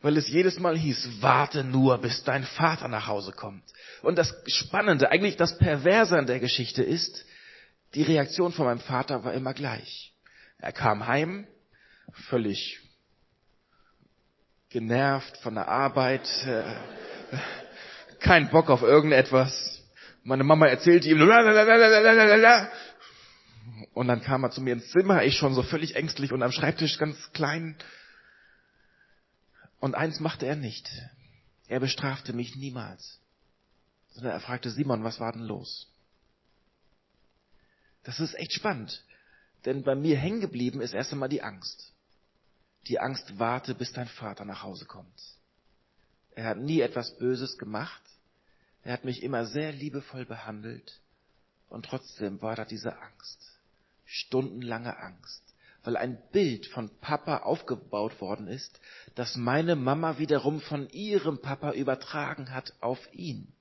Weil 0.00 0.16
es 0.16 0.28
jedes 0.28 0.60
Mal 0.60 0.78
hieß, 0.78 1.20
warte 1.20 1.64
nur, 1.64 1.98
bis 1.98 2.22
dein 2.22 2.44
Vater 2.44 2.86
nach 2.86 3.08
Hause 3.08 3.32
kommt. 3.32 3.64
Und 4.02 4.16
das 4.16 4.32
Spannende, 4.46 5.10
eigentlich 5.10 5.36
das 5.36 5.58
Perverse 5.58 6.16
an 6.16 6.26
der 6.26 6.38
Geschichte 6.38 6.84
ist, 6.84 7.24
die 7.94 8.02
Reaktion 8.04 8.52
von 8.52 8.66
meinem 8.66 8.80
Vater 8.80 9.24
war 9.24 9.34
immer 9.34 9.54
gleich. 9.54 10.14
Er 10.58 10.72
kam 10.72 11.08
heim, 11.08 11.48
völlig 12.28 12.78
genervt 14.70 15.36
von 15.38 15.54
der 15.54 15.66
Arbeit, 15.66 16.28
äh, 16.46 16.62
kein 18.20 18.50
Bock 18.50 18.70
auf 18.70 18.82
irgendetwas, 18.82 19.77
meine 20.28 20.44
Mama 20.44 20.66
erzählte 20.66 21.08
ihm, 21.08 21.18
und 23.94 24.08
dann 24.08 24.22
kam 24.22 24.44
er 24.44 24.50
zu 24.50 24.60
mir 24.60 24.74
ins 24.74 24.90
Zimmer, 24.90 25.24
ich 25.24 25.38
schon 25.38 25.54
so 25.54 25.62
völlig 25.62 25.96
ängstlich 25.96 26.32
und 26.32 26.42
am 26.42 26.52
Schreibtisch 26.52 26.98
ganz 26.98 27.32
klein. 27.32 27.76
Und 29.80 29.94
eins 29.94 30.20
machte 30.20 30.44
er 30.46 30.56
nicht. 30.56 30.86
Er 31.66 31.80
bestrafte 31.80 32.34
mich 32.34 32.56
niemals. 32.56 33.20
Sondern 34.10 34.32
er 34.32 34.40
fragte 34.40 34.70
Simon, 34.70 35.02
was 35.02 35.18
war 35.18 35.32
denn 35.32 35.44
los? 35.44 35.90
Das 38.02 38.20
ist 38.20 38.34
echt 38.34 38.52
spannend. 38.52 39.02
Denn 39.64 39.82
bei 39.82 39.94
mir 39.94 40.18
hängen 40.18 40.40
geblieben 40.40 40.82
ist 40.82 40.92
erst 40.92 41.12
einmal 41.12 41.30
die 41.30 41.42
Angst. 41.42 41.94
Die 42.86 43.00
Angst, 43.00 43.38
warte, 43.38 43.74
bis 43.74 43.92
dein 43.92 44.08
Vater 44.08 44.44
nach 44.44 44.62
Hause 44.62 44.84
kommt. 44.84 45.22
Er 46.32 46.44
hat 46.44 46.58
nie 46.58 46.80
etwas 46.80 47.16
Böses 47.16 47.56
gemacht. 47.56 48.02
Er 48.88 48.94
hat 48.94 49.04
mich 49.04 49.22
immer 49.22 49.44
sehr 49.44 49.70
liebevoll 49.70 50.24
behandelt 50.24 51.02
und 51.68 51.84
trotzdem 51.84 52.40
war 52.40 52.56
da 52.56 52.64
diese 52.64 52.98
Angst, 52.98 53.60
stundenlange 54.06 54.98
Angst, 54.98 55.42
weil 55.84 55.98
ein 55.98 56.16
Bild 56.32 56.64
von 56.68 56.88
Papa 57.02 57.40
aufgebaut 57.40 58.18
worden 58.22 58.46
ist, 58.46 58.80
das 59.14 59.36
meine 59.36 59.76
Mama 59.76 60.16
wiederum 60.16 60.62
von 60.62 60.88
ihrem 60.88 61.38
Papa 61.42 61.72
übertragen 61.72 62.54
hat 62.54 62.72
auf 62.80 62.98
ihn. 63.12 63.52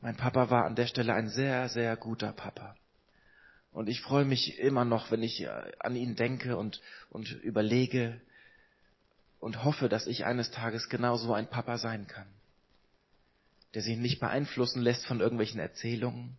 Mein 0.00 0.16
Papa 0.16 0.50
war 0.50 0.64
an 0.64 0.74
der 0.74 0.88
Stelle 0.88 1.14
ein 1.14 1.28
sehr, 1.28 1.68
sehr 1.68 1.96
guter 1.96 2.32
Papa. 2.32 2.74
Und 3.70 3.88
ich 3.88 4.00
freue 4.00 4.24
mich 4.24 4.58
immer 4.58 4.84
noch, 4.84 5.12
wenn 5.12 5.22
ich 5.22 5.48
an 5.78 5.94
ihn 5.94 6.16
denke 6.16 6.56
und, 6.56 6.80
und 7.08 7.30
überlege, 7.30 8.20
und 9.42 9.64
hoffe, 9.64 9.88
dass 9.88 10.06
ich 10.06 10.24
eines 10.24 10.52
Tages 10.52 10.88
genauso 10.88 11.34
ein 11.34 11.48
Papa 11.48 11.76
sein 11.76 12.06
kann, 12.06 12.28
der 13.74 13.82
sich 13.82 13.98
nicht 13.98 14.20
beeinflussen 14.20 14.80
lässt 14.80 15.04
von 15.04 15.18
irgendwelchen 15.18 15.58
Erzählungen, 15.58 16.36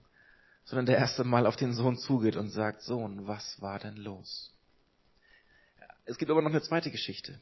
sondern 0.64 0.86
der 0.86 1.00
erste 1.00 1.26
Mal 1.26 1.46
auf 1.46 1.58
den 1.58 1.74
Sohn 1.74 1.98
zugeht 1.98 2.38
und 2.38 2.50
sagt, 2.50 2.82
Sohn, 2.82 3.28
was 3.28 3.62
war 3.62 3.78
denn 3.78 3.98
los? 3.98 4.54
Es 6.06 6.18
gibt 6.18 6.32
aber 6.32 6.42
noch 6.42 6.52
eine 6.52 6.62
zweite 6.62 6.92
Geschichte. 6.92 7.38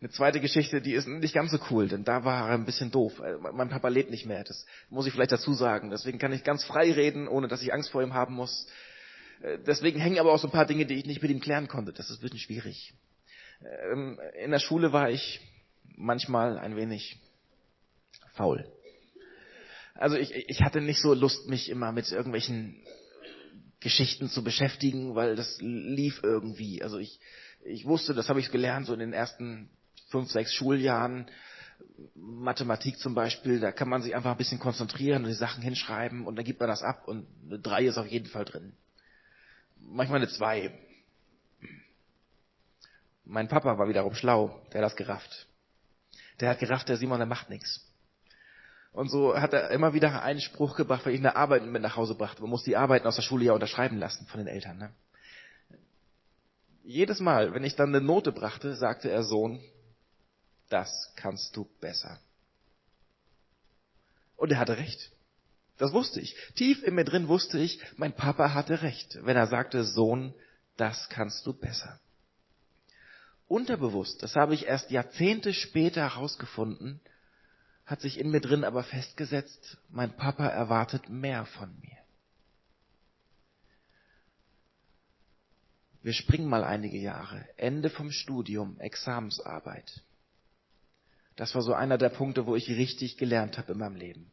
Eine 0.00 0.10
zweite 0.10 0.40
Geschichte, 0.40 0.82
die 0.82 0.94
ist 0.94 1.06
nicht 1.06 1.34
ganz 1.36 1.52
so 1.52 1.60
cool, 1.70 1.86
denn 1.86 2.02
da 2.02 2.24
war 2.24 2.48
er 2.48 2.54
ein 2.54 2.64
bisschen 2.64 2.90
doof. 2.90 3.20
Äh, 3.20 3.36
mein 3.52 3.68
Papa 3.68 3.86
lebt 3.86 4.10
nicht 4.10 4.26
mehr, 4.26 4.42
das 4.42 4.66
muss 4.90 5.06
ich 5.06 5.12
vielleicht 5.12 5.30
dazu 5.30 5.54
sagen. 5.54 5.90
Deswegen 5.90 6.18
kann 6.18 6.32
ich 6.32 6.42
ganz 6.42 6.64
frei 6.64 6.90
reden, 6.90 7.28
ohne 7.28 7.46
dass 7.46 7.62
ich 7.62 7.72
Angst 7.72 7.90
vor 7.90 8.02
ihm 8.02 8.12
haben 8.12 8.34
muss. 8.34 8.66
Äh, 9.40 9.58
deswegen 9.64 10.00
hängen 10.00 10.18
aber 10.18 10.32
auch 10.32 10.40
so 10.40 10.48
ein 10.48 10.52
paar 10.52 10.66
Dinge, 10.66 10.84
die 10.84 10.94
ich 10.94 11.06
nicht 11.06 11.22
mit 11.22 11.30
ihm 11.30 11.38
klären 11.38 11.68
konnte. 11.68 11.92
Das 11.92 12.10
ist 12.10 12.18
ein 12.18 12.22
bisschen 12.22 12.40
schwierig. 12.40 12.92
Ähm, 13.62 14.18
in 14.42 14.50
der 14.50 14.58
Schule 14.58 14.92
war 14.92 15.10
ich 15.10 15.40
manchmal 15.96 16.58
ein 16.58 16.76
wenig 16.76 17.18
faul. 18.34 18.66
Also 19.94 20.16
ich, 20.16 20.32
ich 20.34 20.60
hatte 20.60 20.80
nicht 20.80 21.00
so 21.00 21.14
Lust, 21.14 21.48
mich 21.48 21.68
immer 21.68 21.92
mit 21.92 22.10
irgendwelchen 22.10 22.82
Geschichten 23.80 24.28
zu 24.28 24.42
beschäftigen, 24.42 25.14
weil 25.14 25.36
das 25.36 25.58
lief 25.60 26.20
irgendwie. 26.22 26.82
Also 26.82 26.98
ich, 26.98 27.20
ich 27.64 27.84
wusste, 27.84 28.14
das 28.14 28.28
habe 28.28 28.40
ich 28.40 28.50
gelernt, 28.50 28.86
so 28.86 28.94
in 28.94 29.00
den 29.00 29.12
ersten 29.12 29.70
fünf, 30.08 30.30
sechs 30.30 30.52
Schuljahren. 30.54 31.30
Mathematik 32.14 32.98
zum 32.98 33.14
Beispiel, 33.14 33.60
da 33.60 33.72
kann 33.72 33.88
man 33.88 34.00
sich 34.00 34.14
einfach 34.14 34.30
ein 34.30 34.36
bisschen 34.36 34.60
konzentrieren 34.60 35.24
und 35.24 35.28
die 35.28 35.34
Sachen 35.34 35.62
hinschreiben 35.62 36.26
und 36.26 36.36
dann 36.36 36.44
gibt 36.44 36.60
man 36.60 36.68
das 36.68 36.82
ab 36.82 37.06
und 37.06 37.26
eine 37.44 37.58
drei 37.58 37.84
ist 37.84 37.98
auf 37.98 38.06
jeden 38.06 38.28
Fall 38.28 38.44
drin. 38.44 38.72
Manchmal 39.80 40.20
eine 40.20 40.28
zwei. 40.28 40.72
Mein 43.24 43.48
Papa 43.48 43.78
war 43.78 43.88
wiederum 43.88 44.14
schlau, 44.14 44.60
der 44.72 44.82
hat 44.82 44.90
das 44.90 44.96
gerafft. 44.96 45.46
Der 46.40 46.50
hat 46.50 46.58
gerafft, 46.58 46.88
der 46.88 46.96
Simon, 46.96 47.18
der 47.18 47.26
macht 47.26 47.48
nichts. 47.48 47.80
Und 48.92 49.08
so 49.10 49.36
hat 49.36 49.52
er 49.52 49.70
immer 49.70 49.94
wieder 49.94 50.22
einen 50.22 50.40
Spruch 50.40 50.76
gebracht, 50.76 51.04
weil 51.04 51.14
ich 51.14 51.20
eine 51.20 51.34
Arbeit 51.34 51.64
mit 51.64 51.82
nach 51.82 51.96
Hause 51.96 52.14
brachte. 52.14 52.42
Man 52.42 52.50
muss 52.50 52.64
die 52.64 52.76
Arbeiten 52.76 53.06
aus 53.06 53.16
der 53.16 53.22
Schule 53.22 53.46
ja 53.46 53.52
unterschreiben 53.52 53.98
lassen 53.98 54.26
von 54.26 54.38
den 54.38 54.46
Eltern. 54.46 54.78
Ne? 54.78 54.92
Jedes 56.84 57.18
Mal, 57.18 57.54
wenn 57.54 57.64
ich 57.64 57.76
dann 57.76 57.88
eine 57.88 58.04
Note 58.04 58.30
brachte, 58.30 58.76
sagte 58.76 59.10
er 59.10 59.24
Sohn, 59.24 59.60
das 60.68 61.12
kannst 61.16 61.56
du 61.56 61.64
besser. 61.80 62.20
Und 64.36 64.52
er 64.52 64.58
hatte 64.58 64.76
recht. 64.76 65.10
Das 65.78 65.92
wusste 65.92 66.20
ich. 66.20 66.36
Tief 66.54 66.82
in 66.84 66.94
mir 66.94 67.04
drin 67.04 67.26
wusste 67.26 67.58
ich, 67.58 67.80
mein 67.96 68.12
Papa 68.12 68.54
hatte 68.54 68.82
recht, 68.82 69.18
wenn 69.22 69.36
er 69.36 69.46
sagte, 69.46 69.82
Sohn, 69.82 70.34
das 70.76 71.08
kannst 71.08 71.46
du 71.46 71.52
besser 71.52 71.98
unterbewusst, 73.48 74.22
das 74.22 74.36
habe 74.36 74.54
ich 74.54 74.66
erst 74.66 74.90
Jahrzehnte 74.90 75.52
später 75.52 76.02
herausgefunden, 76.02 77.00
hat 77.86 78.00
sich 78.00 78.18
in 78.18 78.30
mir 78.30 78.40
drin 78.40 78.64
aber 78.64 78.82
festgesetzt, 78.82 79.76
mein 79.90 80.16
Papa 80.16 80.46
erwartet 80.46 81.08
mehr 81.08 81.44
von 81.46 81.74
mir. 81.80 81.98
Wir 86.02 86.12
springen 86.12 86.48
mal 86.48 86.64
einige 86.64 86.98
Jahre. 86.98 87.46
Ende 87.56 87.88
vom 87.88 88.10
Studium, 88.10 88.78
Examensarbeit. 88.78 90.02
Das 91.36 91.54
war 91.54 91.62
so 91.62 91.72
einer 91.72 91.96
der 91.96 92.10
Punkte, 92.10 92.46
wo 92.46 92.56
ich 92.56 92.68
richtig 92.68 93.16
gelernt 93.16 93.56
habe 93.56 93.72
in 93.72 93.78
meinem 93.78 93.96
Leben. 93.96 94.30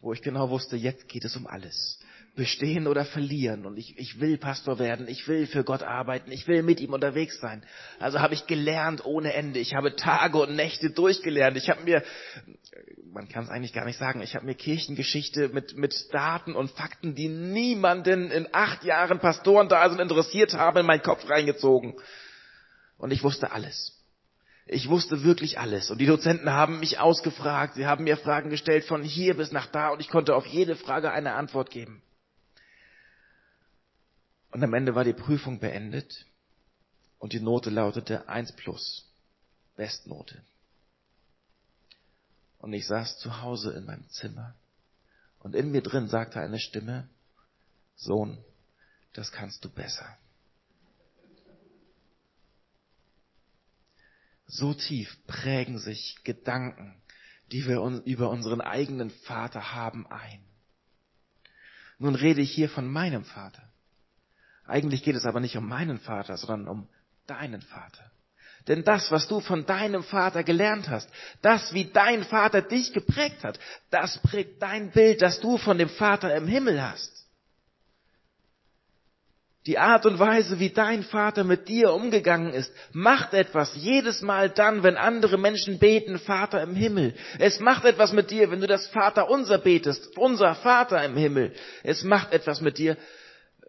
Wo 0.00 0.12
ich 0.12 0.22
genau 0.22 0.50
wusste, 0.50 0.76
jetzt 0.76 1.08
geht 1.08 1.24
es 1.24 1.36
um 1.36 1.46
alles 1.46 1.98
bestehen 2.34 2.86
oder 2.86 3.04
verlieren. 3.04 3.66
Und 3.66 3.76
ich, 3.76 3.98
ich 3.98 4.18
will 4.20 4.38
Pastor 4.38 4.78
werden, 4.78 5.06
ich 5.06 5.28
will 5.28 5.46
für 5.46 5.64
Gott 5.64 5.82
arbeiten, 5.82 6.32
ich 6.32 6.48
will 6.48 6.62
mit 6.62 6.80
ihm 6.80 6.92
unterwegs 6.92 7.38
sein. 7.40 7.62
Also 7.98 8.20
habe 8.20 8.34
ich 8.34 8.46
gelernt 8.46 9.04
ohne 9.04 9.34
Ende. 9.34 9.58
Ich 9.58 9.74
habe 9.74 9.96
Tage 9.96 10.38
und 10.38 10.56
Nächte 10.56 10.90
durchgelernt. 10.90 11.56
Ich 11.56 11.68
habe 11.68 11.82
mir, 11.82 12.02
man 13.12 13.28
kann 13.28 13.44
es 13.44 13.50
eigentlich 13.50 13.74
gar 13.74 13.84
nicht 13.84 13.98
sagen, 13.98 14.22
ich 14.22 14.34
habe 14.34 14.46
mir 14.46 14.54
Kirchengeschichte 14.54 15.48
mit, 15.48 15.76
mit 15.76 15.94
Daten 16.12 16.54
und 16.54 16.70
Fakten, 16.70 17.14
die 17.14 17.28
niemanden 17.28 18.30
in 18.30 18.48
acht 18.52 18.84
Jahren 18.84 19.18
Pastoren 19.18 19.68
da 19.68 19.88
sind 19.90 20.00
interessiert 20.00 20.54
haben, 20.54 20.78
in 20.78 20.86
meinen 20.86 21.02
Kopf 21.02 21.28
reingezogen. 21.28 21.94
Und 22.96 23.12
ich 23.12 23.22
wusste 23.22 23.52
alles. 23.52 23.98
Ich 24.66 24.88
wusste 24.88 25.22
wirklich 25.22 25.58
alles. 25.58 25.90
Und 25.90 25.98
die 25.98 26.06
Dozenten 26.06 26.50
haben 26.50 26.80
mich 26.80 26.98
ausgefragt. 26.98 27.74
Sie 27.74 27.84
haben 27.84 28.04
mir 28.04 28.16
Fragen 28.16 28.48
gestellt 28.48 28.84
von 28.84 29.02
hier 29.02 29.36
bis 29.36 29.52
nach 29.52 29.66
da 29.66 29.90
und 29.90 30.00
ich 30.00 30.08
konnte 30.08 30.34
auf 30.34 30.46
jede 30.46 30.76
Frage 30.76 31.10
eine 31.10 31.34
Antwort 31.34 31.70
geben. 31.70 32.00
Und 34.52 34.62
am 34.62 34.74
Ende 34.74 34.94
war 34.94 35.02
die 35.02 35.14
Prüfung 35.14 35.58
beendet 35.58 36.26
und 37.18 37.32
die 37.32 37.40
Note 37.40 37.70
lautete 37.70 38.28
1 38.28 38.52
plus, 38.52 39.10
Bestnote. 39.76 40.44
Und 42.58 42.74
ich 42.74 42.86
saß 42.86 43.18
zu 43.18 43.40
Hause 43.40 43.72
in 43.72 43.86
meinem 43.86 44.08
Zimmer 44.10 44.54
und 45.38 45.54
in 45.54 45.72
mir 45.72 45.82
drin 45.82 46.06
sagte 46.06 46.38
eine 46.38 46.60
Stimme, 46.60 47.08
Sohn, 47.96 48.44
das 49.14 49.32
kannst 49.32 49.64
du 49.64 49.70
besser. 49.70 50.18
So 54.46 54.74
tief 54.74 55.16
prägen 55.26 55.78
sich 55.78 56.18
Gedanken, 56.24 57.02
die 57.52 57.66
wir 57.66 57.80
über 58.04 58.28
unseren 58.28 58.60
eigenen 58.60 59.10
Vater 59.10 59.72
haben, 59.72 60.06
ein. 60.08 60.44
Nun 61.98 62.14
rede 62.14 62.42
ich 62.42 62.52
hier 62.52 62.68
von 62.68 62.86
meinem 62.86 63.24
Vater. 63.24 63.71
Eigentlich 64.72 65.02
geht 65.02 65.16
es 65.16 65.26
aber 65.26 65.38
nicht 65.38 65.58
um 65.58 65.68
meinen 65.68 65.98
Vater, 65.98 66.38
sondern 66.38 66.66
um 66.66 66.88
deinen 67.26 67.60
Vater. 67.60 68.10
Denn 68.68 68.84
das, 68.84 69.10
was 69.10 69.28
du 69.28 69.40
von 69.40 69.66
deinem 69.66 70.02
Vater 70.02 70.44
gelernt 70.44 70.88
hast, 70.88 71.10
das, 71.42 71.74
wie 71.74 71.92
dein 71.92 72.24
Vater 72.24 72.62
dich 72.62 72.94
geprägt 72.94 73.44
hat, 73.44 73.58
das 73.90 74.16
prägt 74.22 74.62
dein 74.62 74.90
Bild, 74.90 75.20
das 75.20 75.40
du 75.40 75.58
von 75.58 75.76
dem 75.76 75.90
Vater 75.90 76.34
im 76.34 76.46
Himmel 76.46 76.82
hast. 76.82 77.26
Die 79.66 79.76
Art 79.78 80.06
und 80.06 80.18
Weise, 80.18 80.58
wie 80.58 80.70
dein 80.70 81.02
Vater 81.02 81.44
mit 81.44 81.68
dir 81.68 81.92
umgegangen 81.92 82.54
ist, 82.54 82.72
macht 82.92 83.34
etwas 83.34 83.76
jedes 83.76 84.22
Mal 84.22 84.48
dann, 84.48 84.82
wenn 84.82 84.96
andere 84.96 85.36
Menschen 85.36 85.80
beten, 85.80 86.18
Vater 86.18 86.62
im 86.62 86.74
Himmel. 86.74 87.14
Es 87.38 87.60
macht 87.60 87.84
etwas 87.84 88.14
mit 88.14 88.30
dir, 88.30 88.50
wenn 88.50 88.62
du 88.62 88.66
das 88.66 88.86
Vater 88.86 89.28
unser 89.28 89.58
betest, 89.58 90.16
unser 90.16 90.54
Vater 90.54 91.04
im 91.04 91.14
Himmel. 91.14 91.52
Es 91.82 92.04
macht 92.04 92.32
etwas 92.32 92.62
mit 92.62 92.78
dir, 92.78 92.96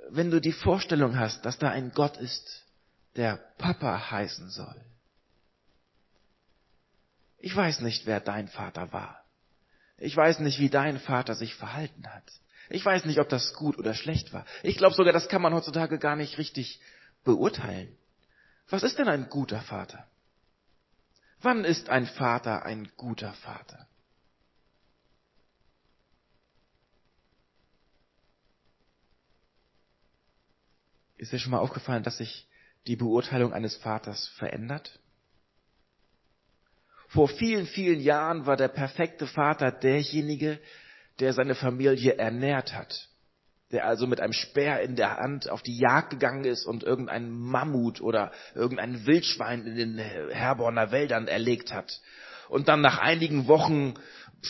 wenn 0.09 0.31
du 0.31 0.39
die 0.39 0.51
Vorstellung 0.51 1.17
hast, 1.17 1.45
dass 1.45 1.57
da 1.57 1.69
ein 1.69 1.91
Gott 1.91 2.17
ist, 2.17 2.63
der 3.15 3.37
Papa 3.57 4.11
heißen 4.11 4.49
soll. 4.49 4.81
Ich 7.37 7.55
weiß 7.55 7.81
nicht, 7.81 8.05
wer 8.05 8.19
dein 8.19 8.47
Vater 8.47 8.91
war. 8.93 9.23
Ich 9.97 10.15
weiß 10.15 10.39
nicht, 10.39 10.59
wie 10.59 10.69
dein 10.69 10.99
Vater 10.99 11.35
sich 11.35 11.55
verhalten 11.55 12.07
hat. 12.07 12.23
Ich 12.69 12.83
weiß 12.83 13.05
nicht, 13.05 13.19
ob 13.19 13.29
das 13.29 13.53
gut 13.53 13.77
oder 13.77 13.93
schlecht 13.93 14.33
war. 14.33 14.45
Ich 14.63 14.77
glaube 14.77 14.95
sogar, 14.95 15.13
das 15.13 15.27
kann 15.27 15.41
man 15.41 15.53
heutzutage 15.53 15.99
gar 15.99 16.15
nicht 16.15 16.37
richtig 16.37 16.79
beurteilen. 17.23 17.95
Was 18.69 18.83
ist 18.83 18.97
denn 18.97 19.09
ein 19.09 19.29
guter 19.29 19.61
Vater? 19.61 20.07
Wann 21.41 21.65
ist 21.65 21.89
ein 21.89 22.07
Vater 22.07 22.65
ein 22.65 22.89
guter 22.95 23.33
Vater? 23.33 23.87
Ist 31.23 31.31
dir 31.31 31.39
schon 31.39 31.51
mal 31.51 31.59
aufgefallen, 31.59 32.03
dass 32.03 32.17
sich 32.17 32.49
die 32.85 32.97
Beurteilung 32.97 33.53
eines 33.53 33.77
Vaters 33.77 34.27
verändert? 34.39 34.99
Vor 37.07 37.29
vielen, 37.29 37.65
vielen 37.65 38.01
Jahren 38.01 38.45
war 38.45 38.57
der 38.57 38.67
perfekte 38.67 39.25
Vater 39.25 39.71
derjenige, 39.71 40.59
der 41.21 41.31
seine 41.31 41.55
Familie 41.55 42.17
ernährt 42.17 42.73
hat, 42.73 43.07
der 43.71 43.85
also 43.85 44.05
mit 44.05 44.19
einem 44.19 44.33
Speer 44.33 44.81
in 44.81 44.97
der 44.97 45.15
Hand 45.15 45.47
auf 45.47 45.61
die 45.61 45.77
Jagd 45.77 46.09
gegangen 46.09 46.43
ist 46.43 46.65
und 46.65 46.83
irgendeinen 46.83 47.31
Mammut 47.31 48.01
oder 48.01 48.33
irgendein 48.53 49.05
Wildschwein 49.05 49.65
in 49.65 49.75
den 49.77 49.97
Herborner 49.99 50.91
Wäldern 50.91 51.29
erlegt 51.29 51.73
hat 51.73 52.01
und 52.49 52.67
dann 52.67 52.81
nach 52.81 52.97
einigen 52.97 53.47
Wochen 53.47 53.93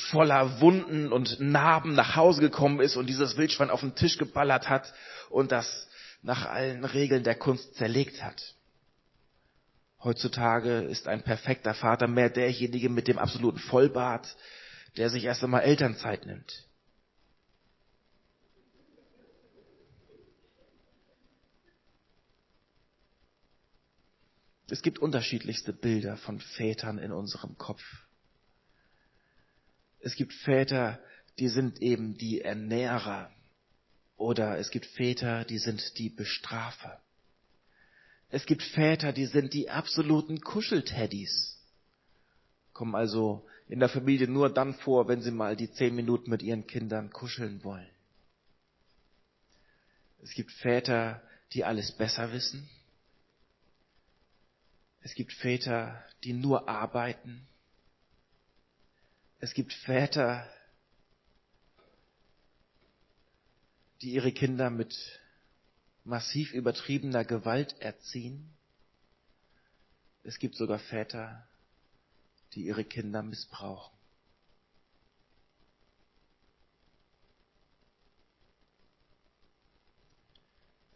voller 0.10 0.60
Wunden 0.60 1.14
und 1.14 1.40
Narben 1.40 1.94
nach 1.94 2.16
Hause 2.16 2.42
gekommen 2.42 2.80
ist 2.80 2.96
und 2.96 3.06
dieses 3.06 3.38
Wildschwein 3.38 3.70
auf 3.70 3.82
den 3.82 3.94
Tisch 3.94 4.18
geballert 4.18 4.70
hat 4.70 4.92
und 5.30 5.52
das 5.52 5.88
nach 6.24 6.46
allen 6.46 6.86
Regeln 6.86 7.24
der 7.24 7.36
Kunst 7.36 7.76
zerlegt 7.76 8.24
hat. 8.24 8.56
Heutzutage 10.02 10.80
ist 10.80 11.08
ein 11.08 11.24
perfekter 11.24 11.74
Vater 11.74 12.08
mehr 12.08 12.30
derjenige 12.30 12.90
mit 12.90 13.08
dem 13.08 13.20
absoluten 13.20 13.60
Vollbart, 13.60 14.36
der 14.98 15.10
sich 15.10 15.26
erst 15.26 15.44
einmal 15.44 15.62
Elternzeit 15.62 16.26
nimmt. 16.26 16.68
Es 24.70 24.82
gibt 24.82 25.00
unterschiedlichste 25.00 25.72
Bilder 25.72 26.18
von 26.18 26.40
Vätern 26.40 26.98
in 26.98 27.12
unserem 27.12 27.58
Kopf. 27.58 27.84
Es 30.00 30.16
gibt 30.16 30.34
Väter, 30.34 31.00
die 31.38 31.48
sind 31.48 31.82
eben 31.82 32.18
die 32.18 32.42
Ernährer. 32.42 33.30
Oder 34.18 34.58
es 34.58 34.70
gibt 34.70 34.86
Väter, 34.86 35.46
die 35.46 35.58
sind 35.58 35.98
die 35.98 36.10
Bestrafer. 36.10 37.02
Es 38.30 38.46
gibt 38.46 38.64
Väter, 38.64 39.14
die 39.14 39.26
sind 39.26 39.54
die 39.54 39.70
absoluten 39.70 40.42
Kuschelteddys. 40.42 41.60
Kommen 42.74 42.96
also 42.96 43.48
in 43.68 43.80
der 43.80 43.90
Familie 43.90 44.28
nur 44.28 44.50
dann 44.52 44.74
vor, 44.74 45.08
wenn 45.08 45.22
sie 45.22 45.32
mal 45.32 45.56
die 45.56 45.72
zehn 45.72 45.96
Minuten 45.96 46.30
mit 46.30 46.42
ihren 46.42 46.66
Kindern 46.66 47.12
kuscheln 47.12 47.64
wollen. 47.64 47.90
Es 50.22 50.32
gibt 50.34 50.52
Väter, 50.52 51.22
die 51.52 51.64
alles 51.64 51.92
besser 51.92 52.32
wissen. 52.32 52.70
Es 55.02 55.14
gibt 55.14 55.34
Väter, 55.34 56.04
die 56.24 56.34
nur 56.34 56.70
arbeiten. 56.70 57.46
Es 59.40 59.54
gibt 59.54 59.74
Väter, 59.74 60.50
die 64.04 64.12
ihre 64.12 64.34
Kinder 64.34 64.70
mit 64.70 64.94
massiv 66.04 66.54
übertriebener 66.54 67.24
Gewalt 67.24 67.80
erziehen. 67.80 68.54
Es 70.24 70.40
gibt 70.40 70.56
sogar 70.56 70.78
Väter, 70.78 71.48
die 72.54 72.66
ihre 72.66 72.84
Kinder 72.84 73.24
missbrauchen. 73.24 73.98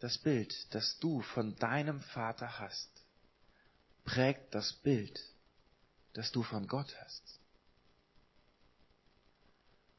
Das 0.00 0.18
Bild, 0.18 0.54
das 0.74 0.98
du 0.98 1.22
von 1.22 1.56
deinem 1.56 2.02
Vater 2.02 2.58
hast, 2.58 2.90
prägt 4.04 4.54
das 4.54 4.74
Bild, 4.74 5.18
das 6.12 6.30
du 6.30 6.42
von 6.42 6.66
Gott 6.66 6.94
hast. 7.00 7.40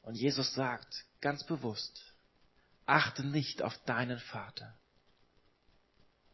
Und 0.02 0.14
Jesus 0.14 0.54
sagt 0.54 1.04
ganz 1.20 1.44
bewusst, 1.44 2.09
achte 2.90 3.24
nicht 3.24 3.62
auf 3.62 3.78
deinen 3.84 4.18
Vater, 4.18 4.76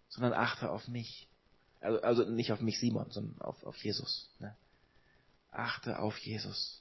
sondern 0.09 0.33
achte 0.33 0.71
auf 0.71 0.89
mich. 0.89 1.29
Also, 1.81 2.01
also 2.01 2.25
nicht 2.25 2.51
auf 2.51 2.61
mich 2.61 2.81
Simon, 2.81 3.11
sondern 3.11 3.41
auf, 3.43 3.63
auf 3.65 3.77
Jesus. 3.77 4.31
Ne? 4.39 4.57
Achte 5.53 5.99
auf 5.99 6.17
Jesus. 6.19 6.81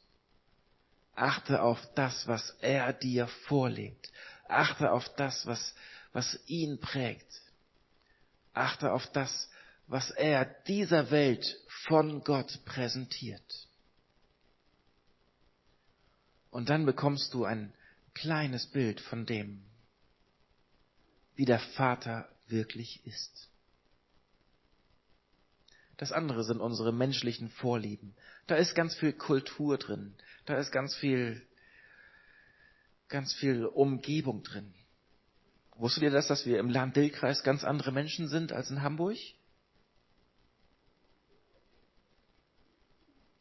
Achte 1.14 1.62
auf 1.62 1.80
das, 1.94 2.26
was 2.28 2.52
er 2.62 2.94
dir 2.94 3.28
vorlebt. 3.48 4.12
Achte 4.48 4.92
auf 4.92 5.10
das, 5.16 5.46
was, 5.46 5.76
was 6.14 6.40
ihn 6.48 6.80
prägt. 6.80 7.42
Achte 8.54 8.94
auf 8.94 9.06
das, 9.12 9.50
was 9.88 10.10
er 10.12 10.46
dieser 10.68 11.12
Welt 11.12 11.46
von 11.88 12.24
Gott 12.24 12.64
präsentiert. 12.64 13.68
Und 16.50 16.70
dann 16.70 16.86
bekommst 16.86 17.34
du 17.34 17.44
ein 17.44 17.74
kleines 18.16 18.66
Bild 18.66 19.00
von 19.02 19.28
dem, 19.28 19.62
wie 21.36 21.46
der 21.46 21.60
Vater 21.60 22.28
wirklich 22.48 23.06
ist. 23.06 23.50
Das 25.98 26.12
andere 26.12 26.44
sind 26.44 26.60
unsere 26.60 26.92
menschlichen 26.92 27.50
Vorlieben. 27.50 28.16
Da 28.48 28.56
ist 28.56 28.74
ganz 28.74 28.96
viel 28.96 29.14
Kultur 29.14 29.78
drin. 29.78 30.16
Da 30.46 30.58
ist 30.58 30.72
ganz 30.72 30.96
viel, 30.96 31.46
ganz 33.08 33.34
viel 33.34 33.66
Umgebung 33.66 34.44
drin. 34.44 34.74
Wusstet 35.78 36.04
ihr 36.04 36.12
das, 36.12 36.28
dass 36.28 36.46
wir 36.46 36.60
im 36.60 36.70
Land-Dill-Kreis 36.70 37.44
ganz 37.44 37.64
andere 37.64 37.92
Menschen 37.92 38.28
sind 38.28 38.52
als 38.52 38.70
in 38.70 38.82
Hamburg? 38.82 39.18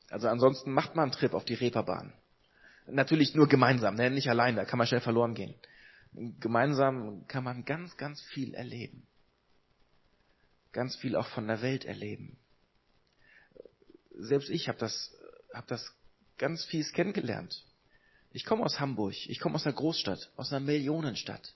Also 0.08 0.28
ansonsten 0.28 0.72
macht 0.72 0.94
man 0.94 1.04
einen 1.04 1.12
Trip 1.12 1.32
auf 1.32 1.44
die 1.44 1.54
Reeperbahn. 1.54 2.12
Natürlich 2.86 3.34
nur 3.34 3.48
gemeinsam, 3.48 3.94
ne? 3.94 4.10
nicht 4.10 4.28
allein, 4.28 4.56
da 4.56 4.64
kann 4.64 4.78
man 4.78 4.86
schnell 4.86 5.00
verloren 5.00 5.34
gehen. 5.34 5.54
Gemeinsam 6.40 7.26
kann 7.26 7.44
man 7.44 7.64
ganz, 7.64 7.96
ganz 7.96 8.20
viel 8.22 8.54
erleben. 8.54 9.06
Ganz 10.72 10.96
viel 10.96 11.16
auch 11.16 11.26
von 11.28 11.46
der 11.46 11.62
Welt 11.62 11.84
erleben 11.84 12.38
selbst 14.16 14.50
ich 14.50 14.68
habe 14.68 14.78
das, 14.78 15.12
hab 15.52 15.66
das 15.66 15.94
ganz 16.38 16.64
fies 16.64 16.92
kennengelernt. 16.92 17.64
Ich 18.32 18.44
komme 18.44 18.64
aus 18.64 18.80
Hamburg, 18.80 19.14
ich 19.26 19.38
komme 19.38 19.54
aus 19.54 19.66
einer 19.66 19.76
Großstadt, 19.76 20.30
aus 20.36 20.52
einer 20.52 20.64
Millionenstadt 20.64 21.54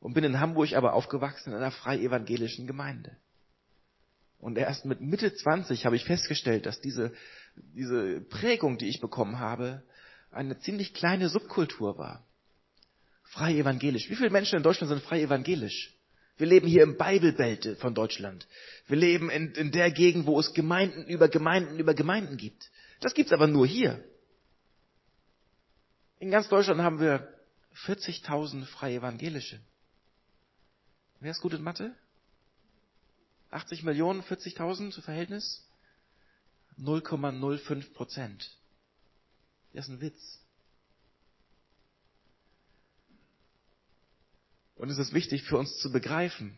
und 0.00 0.14
bin 0.14 0.24
in 0.24 0.40
Hamburg 0.40 0.72
aber 0.72 0.94
aufgewachsen 0.94 1.50
in 1.50 1.56
einer 1.56 1.70
frei 1.70 1.98
evangelischen 1.98 2.66
Gemeinde. 2.66 3.16
Und 4.38 4.58
erst 4.58 4.84
mit 4.84 5.00
Mitte 5.00 5.34
20 5.34 5.86
habe 5.86 5.96
ich 5.96 6.04
festgestellt, 6.04 6.66
dass 6.66 6.80
diese, 6.80 7.12
diese 7.56 8.20
Prägung, 8.20 8.78
die 8.78 8.88
ich 8.88 9.00
bekommen 9.00 9.38
habe, 9.38 9.82
eine 10.34 10.58
ziemlich 10.58 10.94
kleine 10.94 11.28
Subkultur 11.28 11.98
war. 11.98 12.24
Frei 13.24 13.56
evangelisch. 13.56 14.08
Wie 14.10 14.16
viele 14.16 14.30
Menschen 14.30 14.56
in 14.56 14.62
Deutschland 14.62 14.90
sind 14.90 15.02
frei 15.02 15.22
evangelisch? 15.22 15.94
Wir 16.36 16.46
leben 16.46 16.66
hier 16.66 16.82
im 16.82 16.96
Bible 16.96 17.76
von 17.76 17.94
Deutschland. 17.94 18.46
Wir 18.86 18.96
leben 18.96 19.30
in, 19.30 19.52
in 19.52 19.70
der 19.70 19.90
Gegend, 19.90 20.26
wo 20.26 20.38
es 20.40 20.52
Gemeinden 20.52 21.06
über 21.06 21.28
Gemeinden 21.28 21.78
über 21.78 21.94
Gemeinden 21.94 22.36
gibt. 22.36 22.70
Das 23.00 23.14
gibt's 23.14 23.32
aber 23.32 23.46
nur 23.46 23.66
hier. 23.66 24.04
In 26.18 26.30
ganz 26.30 26.48
Deutschland 26.48 26.80
haben 26.80 27.00
wir 27.00 27.28
40.000 27.86 28.66
freie 28.66 28.96
Evangelische. 28.96 29.60
Wer 31.20 31.30
ist 31.30 31.40
gut 31.40 31.54
in 31.54 31.62
Mathe? 31.62 31.94
80 33.50 33.84
Millionen, 33.84 34.22
40.000 34.22 35.00
Verhältnis? 35.00 35.68
0,05 36.78 37.92
Prozent. 37.92 38.50
Das 39.74 39.86
ist 39.86 39.90
ein 39.90 40.00
Witz. 40.00 40.40
Und 44.76 44.88
es 44.88 44.98
ist 44.98 45.12
wichtig 45.12 45.42
für 45.42 45.58
uns 45.58 45.78
zu 45.78 45.90
begreifen, 45.90 46.56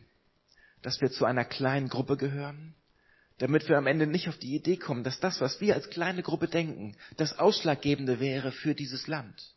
dass 0.81 1.01
wir 1.01 1.11
zu 1.11 1.25
einer 1.25 1.45
kleinen 1.45 1.89
Gruppe 1.89 2.15
gehören, 2.15 2.75
damit 3.39 3.67
wir 3.69 3.77
am 3.77 3.87
Ende 3.87 4.05
nicht 4.07 4.29
auf 4.29 4.37
die 4.37 4.55
Idee 4.55 4.77
kommen, 4.77 5.03
dass 5.03 5.19
das, 5.19 5.41
was 5.41 5.59
wir 5.61 5.75
als 5.75 5.89
kleine 5.89 6.23
Gruppe 6.23 6.47
denken, 6.47 6.95
das 7.17 7.37
Ausschlaggebende 7.37 8.19
wäre 8.19 8.51
für 8.51 8.75
dieses 8.75 9.07
Land. 9.07 9.55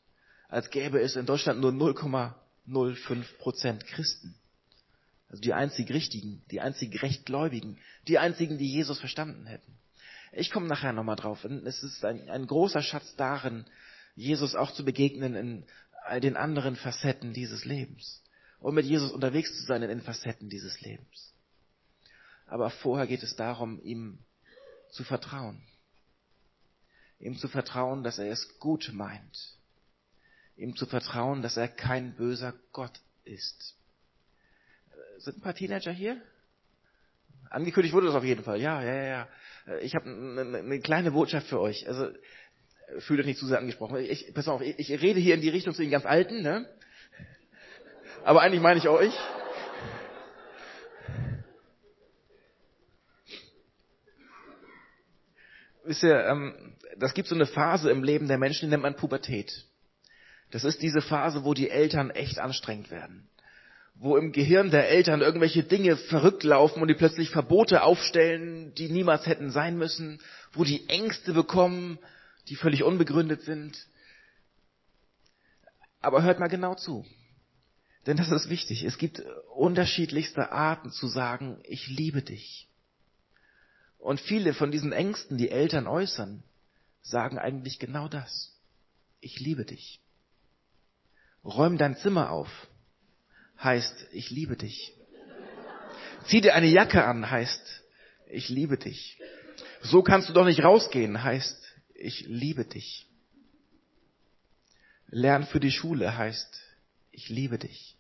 Als 0.49 0.71
gäbe 0.71 1.01
es 1.01 1.17
in 1.17 1.27
Deutschland 1.27 1.61
nur 1.61 1.73
0,05 1.73 3.39
Prozent 3.39 3.87
Christen. 3.87 4.35
Also 5.29 5.43
die 5.43 5.53
einzig 5.53 5.91
Richtigen, 5.91 6.43
die 6.51 6.61
einzig 6.61 7.03
Rechtgläubigen, 7.03 7.79
die 8.09 8.19
einzigen, 8.19 8.59
die 8.59 8.71
Jesus 8.71 8.99
verstanden 8.99 9.47
hätten. 9.47 9.80
Ich 10.33 10.51
komme 10.51 10.67
nachher 10.67 10.93
nochmal 10.93 11.17
drauf. 11.17 11.45
es 11.45 11.83
ist 11.83 12.05
ein, 12.05 12.29
ein 12.29 12.47
großer 12.47 12.83
Schatz 12.83 13.17
darin, 13.17 13.65
Jesus 14.15 14.55
auch 14.55 14.73
zu 14.73 14.85
begegnen 14.85 15.35
in 15.35 15.67
all 16.05 16.21
den 16.21 16.37
anderen 16.37 16.77
Facetten 16.77 17.33
dieses 17.33 17.65
Lebens. 17.65 18.23
und 18.59 18.75
mit 18.75 18.87
Jesus 18.87 19.11
unterwegs 19.11 19.57
zu 19.59 19.67
sein 19.67 19.83
in 19.83 19.89
den 19.89 20.03
Facetten 20.03 20.51
dieses 20.51 20.81
Lebens. 20.81 21.33
Aber 22.47 22.71
vorher 22.71 23.07
geht 23.07 23.23
es 23.23 23.37
darum, 23.37 23.81
ihm 23.83 24.19
zu 24.91 25.05
vertrauen. 25.05 25.63
Ihm 27.19 27.39
zu 27.39 27.49
vertrauen, 27.49 28.03
dass 28.03 28.19
er 28.19 28.31
es 28.31 28.59
gut 28.59 28.91
meint. 28.93 29.57
Ihm 30.57 30.77
zu 30.77 30.87
vertrauen, 30.87 31.43
dass 31.43 31.57
er 31.57 31.69
kein 31.69 32.15
böser 32.17 32.55
Gott 32.73 33.01
ist. 33.25 33.77
Sind 35.19 35.39
ein 35.39 35.43
paar 35.43 35.55
Teenager 35.55 35.93
hier? 35.93 36.21
Angekündigt 37.51 37.95
wurde 37.95 38.07
das 38.07 38.17
auf 38.17 38.25
jeden 38.25 38.45
Fall. 38.45 38.61
Ja, 38.61 38.83
ja, 38.83 39.03
ja. 39.03 39.29
Ich 39.83 39.95
habe 39.95 40.07
eine, 40.07 40.59
eine 40.59 40.81
kleine 40.81 41.13
Botschaft 41.13 41.47
für 41.47 41.61
euch. 41.61 41.87
Also 41.87 42.09
fühlt 42.99 43.21
euch 43.21 43.27
nicht 43.27 43.39
zu 43.39 43.47
sehr 43.47 43.59
angesprochen. 43.59 43.99
Ich, 43.99 44.33
pass 44.35 44.49
auf, 44.49 44.61
ich, 44.63 44.79
ich 44.79 44.91
rede 45.03 45.21
hier 45.21 45.35
in 45.35 45.41
die 45.41 45.49
Richtung 45.49 45.75
zu 45.75 45.83
den 45.83 45.91
ganz 45.91 46.07
Alten, 46.07 46.43
ne? 46.43 46.69
Aber 48.25 48.43
eigentlich 48.43 48.61
meine 48.61 48.79
ich 48.79 48.89
euch. 48.89 49.13
Wisst 55.85 56.03
ihr, 56.03 56.25
ähm, 56.27 56.77
das 56.99 57.15
gibt 57.15 57.29
so 57.29 57.35
eine 57.35 57.47
Phase 57.47 57.91
im 57.91 58.05
Leben 58.05 58.29
der 58.29 58.39
Menschen, 58.39 58.67
die 58.67 58.71
nennt 58.71 58.83
man 58.83 58.97
Pubertät. 58.97 59.67
Das 60.51 60.65
ist 60.65 60.83
diese 60.83 61.01
Phase, 61.01 61.45
wo 61.45 61.55
die 61.55 61.71
Eltern 61.71 62.11
echt 62.11 62.39
anstrengend 62.39 62.91
werden. 62.91 63.29
Wo 63.95 64.17
im 64.17 64.33
Gehirn 64.33 64.71
der 64.71 64.89
Eltern 64.89 65.21
irgendwelche 65.21 65.63
Dinge 65.63 65.97
verrückt 65.97 66.43
laufen 66.43 66.81
und 66.81 66.89
die 66.89 66.95
plötzlich 66.95 67.31
Verbote 67.31 67.83
aufstellen, 67.83 68.73
die 68.75 68.89
niemals 68.89 69.27
hätten 69.27 69.51
sein 69.51 69.77
müssen. 69.77 70.21
Wo 70.53 70.65
die 70.65 70.89
Ängste 70.89 71.33
bekommen, 71.35 71.99
die 72.49 72.57
völlig 72.57 72.83
unbegründet 72.83 73.43
sind. 73.43 73.87
Aber 76.01 76.23
hört 76.23 76.41
mal 76.41 76.49
genau 76.49 76.75
zu. 76.75 77.05
Denn 78.07 78.17
das 78.17 78.31
ist 78.31 78.49
wichtig. 78.49 78.85
Es 78.85 78.97
gibt 78.97 79.23
unterschiedlichste 79.55 80.51
Arten 80.51 80.91
zu 80.91 81.07
sagen, 81.07 81.59
ich 81.65 81.87
liebe 81.89 82.23
dich. 82.23 82.69
Und 83.99 84.19
viele 84.21 84.55
von 84.55 84.71
diesen 84.71 84.93
Ängsten, 84.93 85.37
die 85.37 85.51
Eltern 85.51 85.87
äußern, 85.87 86.43
sagen 87.03 87.39
eigentlich 87.39 87.79
genau 87.79 88.09
das. 88.09 88.59
Ich 89.21 89.39
liebe 89.39 89.67
dich. 89.67 90.01
Räum 91.45 91.77
dein 91.77 91.97
Zimmer 91.97 92.31
auf, 92.31 92.49
heißt, 93.63 94.07
ich 94.13 94.31
liebe 94.31 94.57
dich. 94.57 94.93
Zieh 96.27 96.41
dir 96.41 96.55
eine 96.55 96.67
Jacke 96.67 97.05
an, 97.05 97.31
heißt, 97.31 97.83
ich 98.27 98.49
liebe 98.49 98.77
dich. 98.77 99.19
So 99.83 100.03
kannst 100.03 100.29
du 100.29 100.33
doch 100.33 100.45
nicht 100.45 100.63
rausgehen, 100.63 101.23
heißt, 101.23 101.59
ich 101.95 102.27
liebe 102.27 102.65
dich. 102.65 103.07
Lern 105.09 105.45
für 105.45 105.61
die 105.61 105.73
Schule 105.73 106.17
heißt, 106.17 106.61
ich 107.11 107.29
liebe 107.29 107.59
dich. 107.59 107.97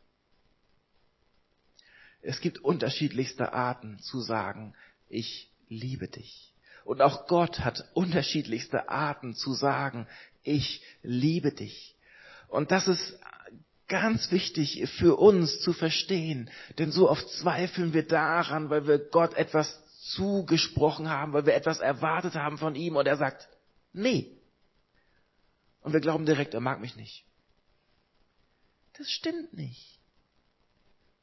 Es 2.22 2.40
gibt 2.40 2.58
unterschiedlichste 2.58 3.52
Arten 3.52 3.98
zu 3.98 4.20
sagen, 4.20 4.74
ich 5.08 5.50
liebe 5.68 6.08
dich. 6.08 6.54
Und 6.84 7.02
auch 7.02 7.26
Gott 7.26 7.60
hat 7.60 7.88
unterschiedlichste 7.94 8.88
Arten 8.88 9.34
zu 9.34 9.54
sagen, 9.54 10.06
ich 10.42 10.82
liebe 11.02 11.52
dich. 11.52 11.96
Und 12.48 12.70
das 12.70 12.88
ist 12.88 13.18
ganz 13.90 14.30
wichtig 14.30 14.88
für 14.98 15.16
uns 15.16 15.60
zu 15.60 15.74
verstehen, 15.74 16.48
denn 16.78 16.90
so 16.92 17.10
oft 17.10 17.28
zweifeln 17.28 17.92
wir 17.92 18.06
daran, 18.06 18.70
weil 18.70 18.86
wir 18.86 18.98
Gott 18.98 19.34
etwas 19.34 19.78
zugesprochen 20.14 21.10
haben, 21.10 21.34
weil 21.34 21.44
wir 21.44 21.54
etwas 21.54 21.80
erwartet 21.80 22.34
haben 22.34 22.56
von 22.56 22.74
ihm 22.74 22.96
und 22.96 23.06
er 23.06 23.18
sagt, 23.18 23.48
nee. 23.92 24.32
Und 25.82 25.92
wir 25.92 26.00
glauben 26.00 26.24
direkt, 26.24 26.54
er 26.54 26.60
mag 26.60 26.80
mich 26.80 26.96
nicht. 26.96 27.24
Das 28.96 29.10
stimmt 29.10 29.52
nicht. 29.52 29.99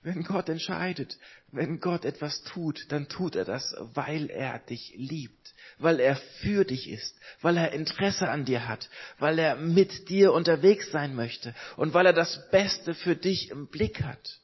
Wenn 0.08 0.24
Gott 0.24 0.48
entscheidet, 0.48 1.20
wenn 1.52 1.82
Gott 1.82 2.06
etwas 2.06 2.42
tut, 2.44 2.86
dann 2.94 3.10
tut 3.10 3.36
er 3.36 3.44
das, 3.44 3.76
weil 3.94 4.30
er 4.30 4.58
dich 4.60 4.94
liebt, 4.96 5.54
weil 5.80 6.00
er 6.00 6.16
für 6.16 6.64
dich 6.64 6.90
ist, 6.90 7.20
weil 7.42 7.58
er 7.58 7.74
Interesse 7.74 8.30
an 8.30 8.46
dir 8.46 8.70
hat, 8.70 8.90
weil 9.20 9.38
er 9.38 9.58
mit 9.58 10.08
dir 10.08 10.32
unterwegs 10.32 10.92
sein 10.92 11.14
möchte 11.14 11.54
und 11.76 11.94
weil 11.94 12.06
er 12.06 12.14
das 12.14 12.50
Beste 12.52 12.94
für 12.94 13.18
dich 13.18 13.50
im 13.50 13.68
Blick 13.68 14.02
hat. 14.02 14.40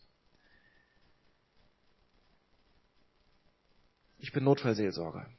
Ich 4.20 4.34
bin 4.34 4.44
Notfallseelsorger. 4.44 5.30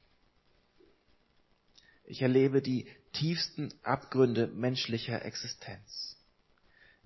Ich 2.07 2.23
erlebe 2.23 2.63
die 2.63 2.89
tiefsten 3.13 3.75
Abgründe 3.83 4.47
menschlicher 4.47 5.23
Existenz. 5.23 6.14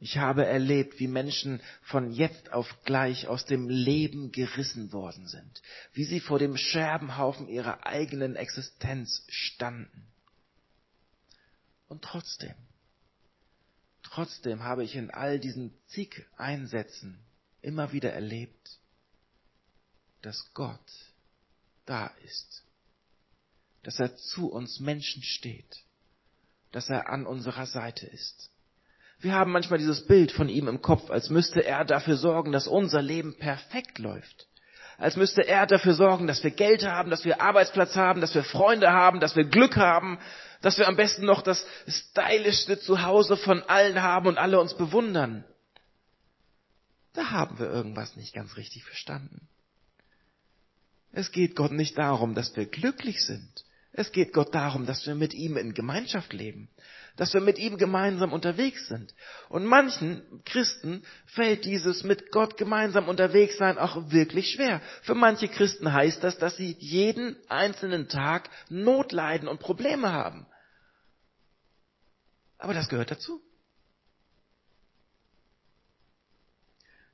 Ich 0.00 0.16
habe 0.16 0.46
erlebt, 0.46 1.00
wie 1.00 1.08
Menschen 1.08 1.60
von 1.82 2.12
jetzt 2.12 2.52
auf 2.52 2.68
gleich 2.84 3.26
aus 3.26 3.46
dem 3.46 3.68
Leben 3.68 4.30
gerissen 4.30 4.92
worden 4.92 5.26
sind, 5.26 5.60
wie 5.92 6.04
sie 6.04 6.20
vor 6.20 6.38
dem 6.38 6.56
Scherbenhaufen 6.56 7.48
ihrer 7.48 7.84
eigenen 7.84 8.36
Existenz 8.36 9.24
standen. 9.28 10.06
Und 11.88 12.02
trotzdem, 12.02 12.54
trotzdem 14.02 14.62
habe 14.62 14.84
ich 14.84 14.94
in 14.94 15.10
all 15.10 15.40
diesen 15.40 15.74
zig 15.88 16.26
Einsätzen 16.36 17.18
immer 17.60 17.92
wieder 17.92 18.12
erlebt, 18.12 18.78
dass 20.22 20.52
Gott 20.54 20.92
da 21.86 22.06
ist, 22.24 22.62
dass 23.82 23.98
er 23.98 24.14
zu 24.16 24.48
uns 24.48 24.78
Menschen 24.78 25.24
steht, 25.24 25.82
dass 26.70 26.88
er 26.88 27.08
an 27.08 27.26
unserer 27.26 27.66
Seite 27.66 28.06
ist 28.06 28.50
wir 29.20 29.34
haben 29.34 29.52
manchmal 29.52 29.78
dieses 29.78 30.06
Bild 30.06 30.30
von 30.30 30.48
ihm 30.48 30.68
im 30.68 30.80
Kopf, 30.80 31.10
als 31.10 31.28
müsste 31.28 31.64
er 31.64 31.84
dafür 31.84 32.16
sorgen, 32.16 32.52
dass 32.52 32.68
unser 32.68 33.02
Leben 33.02 33.36
perfekt 33.36 33.98
läuft. 33.98 34.46
Als 34.96 35.16
müsste 35.16 35.46
er 35.46 35.66
dafür 35.66 35.94
sorgen, 35.94 36.26
dass 36.26 36.42
wir 36.42 36.50
Geld 36.50 36.84
haben, 36.84 37.10
dass 37.10 37.24
wir 37.24 37.40
Arbeitsplatz 37.40 37.94
haben, 37.96 38.20
dass 38.20 38.34
wir 38.34 38.42
Freunde 38.42 38.92
haben, 38.92 39.20
dass 39.20 39.36
wir 39.36 39.44
Glück 39.44 39.76
haben, 39.76 40.18
dass 40.60 40.78
wir 40.78 40.88
am 40.88 40.96
besten 40.96 41.24
noch 41.24 41.42
das 41.42 41.64
stylischste 41.86 42.80
Zuhause 42.80 43.36
von 43.36 43.62
allen 43.62 44.02
haben 44.02 44.26
und 44.26 44.38
alle 44.38 44.60
uns 44.60 44.76
bewundern. 44.76 45.44
Da 47.12 47.30
haben 47.30 47.58
wir 47.58 47.68
irgendwas 47.68 48.16
nicht 48.16 48.34
ganz 48.34 48.56
richtig 48.56 48.84
verstanden. 48.84 49.48
Es 51.12 51.32
geht 51.32 51.56
Gott 51.56 51.72
nicht 51.72 51.96
darum, 51.96 52.34
dass 52.34 52.54
wir 52.56 52.66
glücklich 52.66 53.24
sind. 53.24 53.64
Es 53.92 54.12
geht 54.12 54.32
Gott 54.32 54.54
darum, 54.54 54.86
dass 54.86 55.06
wir 55.06 55.14
mit 55.14 55.34
ihm 55.34 55.56
in 55.56 55.74
Gemeinschaft 55.74 56.32
leben, 56.32 56.68
dass 57.18 57.34
wir 57.34 57.40
mit 57.40 57.58
ihm 57.58 57.78
gemeinsam 57.78 58.32
unterwegs 58.32 58.86
sind. 58.86 59.12
Und 59.48 59.66
manchen 59.66 60.22
Christen 60.44 61.04
fällt 61.26 61.64
dieses 61.64 62.04
mit 62.04 62.30
Gott 62.30 62.56
gemeinsam 62.56 63.08
unterwegs 63.08 63.58
sein 63.58 63.76
auch 63.76 64.12
wirklich 64.12 64.52
schwer. 64.52 64.80
Für 65.02 65.16
manche 65.16 65.48
Christen 65.48 65.92
heißt 65.92 66.22
das, 66.22 66.38
dass 66.38 66.56
sie 66.56 66.76
jeden 66.78 67.36
einzelnen 67.50 68.08
Tag 68.08 68.48
Not 68.70 69.10
leiden 69.10 69.48
und 69.48 69.58
Probleme 69.58 70.12
haben. 70.12 70.46
Aber 72.56 72.72
das 72.72 72.88
gehört 72.88 73.10
dazu. 73.10 73.42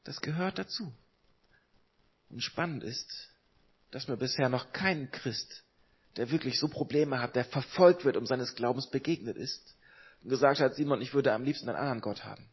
Das 0.05 0.21
gehört 0.21 0.59
dazu. 0.59 0.93
Und 2.29 2.43
spannend 2.43 2.85
ist, 2.85 3.31
dass 3.91 4.07
mir 4.07 4.19
bisher 4.19 4.51
noch 4.51 4.71
kein 4.75 5.11
Christ, 5.11 5.65
der 6.19 6.31
wirklich 6.31 6.61
so 6.61 6.69
Probleme 6.69 7.21
hat, 7.21 7.37
der 7.37 7.47
verfolgt 7.47 8.05
wird 8.05 8.19
um 8.19 8.27
seines 8.27 8.55
Glaubens 8.55 8.91
begegnet 8.91 9.39
ist, 9.39 9.75
gesagt 10.29 10.61
hat, 10.61 10.75
Simon, 10.75 11.03
ich 11.03 11.15
würde 11.15 11.33
am 11.33 11.45
liebsten 11.45 11.69
einen 11.69 11.79
anderen 11.79 12.01
Gott 12.01 12.25
haben. 12.25 12.49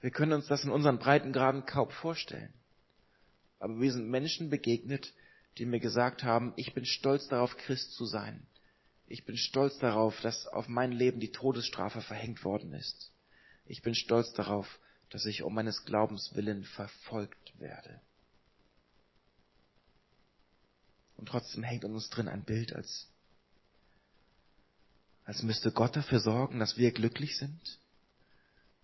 Wir 0.00 0.10
können 0.10 0.32
uns 0.32 0.46
das 0.46 0.64
in 0.64 0.70
unseren 0.70 0.98
Breitengraden 0.98 1.66
kaum 1.66 1.90
vorstellen. 1.90 2.54
Aber 3.58 3.78
wir 3.78 3.92
sind 3.92 4.08
Menschen 4.08 4.48
begegnet, 4.48 5.12
die 5.58 5.66
mir 5.66 5.80
gesagt 5.80 6.22
haben, 6.22 6.54
ich 6.56 6.72
bin 6.72 6.86
stolz 6.86 7.28
darauf, 7.28 7.56
Christ 7.58 7.92
zu 7.92 8.06
sein. 8.06 8.46
Ich 9.06 9.24
bin 9.24 9.36
stolz 9.36 9.78
darauf, 9.78 10.18
dass 10.20 10.46
auf 10.46 10.68
mein 10.68 10.92
Leben 10.92 11.20
die 11.20 11.32
Todesstrafe 11.32 12.00
verhängt 12.00 12.44
worden 12.44 12.72
ist. 12.72 13.12
Ich 13.66 13.82
bin 13.82 13.94
stolz 13.94 14.32
darauf, 14.32 14.80
dass 15.10 15.26
ich 15.26 15.42
um 15.42 15.54
meines 15.54 15.84
Glaubens 15.84 16.34
willen 16.34 16.64
verfolgt 16.64 17.58
werde. 17.58 18.00
Und 21.20 21.26
trotzdem 21.26 21.62
hängt 21.62 21.84
in 21.84 21.92
uns 21.92 22.08
drin 22.08 22.28
ein 22.28 22.44
Bild, 22.44 22.74
als, 22.74 23.06
als 25.26 25.42
müsste 25.42 25.70
Gott 25.70 25.94
dafür 25.94 26.18
sorgen, 26.18 26.58
dass 26.58 26.78
wir 26.78 26.92
glücklich 26.92 27.36
sind. 27.36 27.78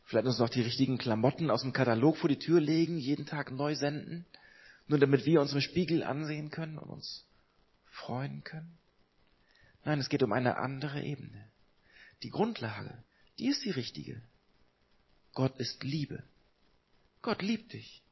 Vielleicht 0.05 0.27
uns 0.27 0.39
noch 0.39 0.51
die 0.51 0.61
richtigen 0.61 0.99
Klamotten 0.99 1.51
aus 1.51 1.63
dem 1.63 1.73
Katalog 1.73 2.19
vor 2.19 2.29
die 2.29 2.39
Tür 2.39 2.61
legen, 2.61 2.99
jeden 2.99 3.25
Tag 3.25 3.53
neu 3.53 3.75
senden, 3.75 4.27
nur 4.87 4.99
damit 4.99 5.25
wir 5.25 5.41
uns 5.41 5.55
im 5.55 5.63
Spiegel 5.63 6.03
ansehen 6.03 6.51
können 6.51 6.77
und 6.77 6.91
uns 6.91 7.25
freuen 7.87 8.45
können. 8.45 8.77
Nein, 9.87 9.99
es 9.99 10.11
geht 10.11 10.23
um 10.23 10.33
eine 10.35 10.59
andere 10.59 11.03
Ebene. 11.03 11.49
Die 12.23 12.31
Grundlage, 12.31 13.03
die 13.39 13.47
ist 13.47 13.65
die 13.65 13.71
richtige. 13.71 14.21
Gott 15.33 15.57
ist 15.57 15.83
Liebe. 15.83 16.23
Gott 17.23 17.41
liebt 17.41 17.73
dich. 17.73 18.03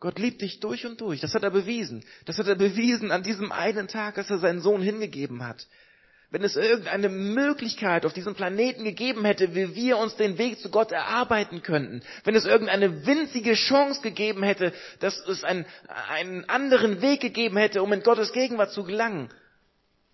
Gott 0.00 0.18
liebt 0.18 0.40
dich 0.40 0.60
durch 0.60 0.86
und 0.86 1.00
durch. 1.00 1.20
Das 1.20 1.34
hat 1.34 1.42
er 1.42 1.50
bewiesen. 1.50 2.04
Das 2.24 2.38
hat 2.38 2.46
er 2.46 2.56
bewiesen 2.56 3.10
an 3.10 3.22
diesem 3.22 3.52
einen 3.52 3.86
Tag, 3.86 4.18
als 4.18 4.30
er 4.30 4.38
seinen 4.38 4.60
Sohn 4.60 4.82
hingegeben 4.82 5.44
hat. 5.44 5.66
wenn 6.30 6.44
es 6.44 6.56
irgendeine 6.56 7.08
Möglichkeit 7.08 8.06
auf 8.06 8.12
diesem 8.12 8.34
Planeten 8.34 8.84
gegeben 8.84 9.24
hätte, 9.24 9.54
wie 9.54 9.74
wir 9.74 9.98
uns 9.98 10.14
den 10.14 10.38
Weg 10.38 10.60
zu 10.60 10.70
Gott 10.70 10.92
erarbeiten 10.92 11.62
könnten, 11.62 12.02
wenn 12.24 12.36
es 12.36 12.44
irgendeine 12.44 13.04
winzige 13.04 13.54
Chance 13.54 14.00
gegeben 14.00 14.44
hätte, 14.44 14.72
dass 15.00 15.18
es 15.26 15.42
einen, 15.42 15.66
einen 16.08 16.48
anderen 16.48 17.02
Weg 17.02 17.20
gegeben 17.20 17.56
hätte, 17.56 17.82
um 17.82 17.92
in 17.92 18.02
Gottes 18.02 18.32
Gegenwart 18.32 18.72
zu 18.72 18.84
gelangen, 18.84 19.28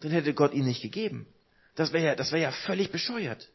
dann 0.01 0.11
hätte 0.11 0.33
Gott 0.33 0.55
ihn 0.55 0.64
nicht 0.64 0.83
gegeben. 0.83 1.27
Das 1.75 1.92
wäre 1.92 2.07
ja, 2.07 2.14
das 2.14 2.33
wäre 2.33 2.42
ja 2.42 2.53
völlig 2.53 2.90
bescheuert. 2.90 3.51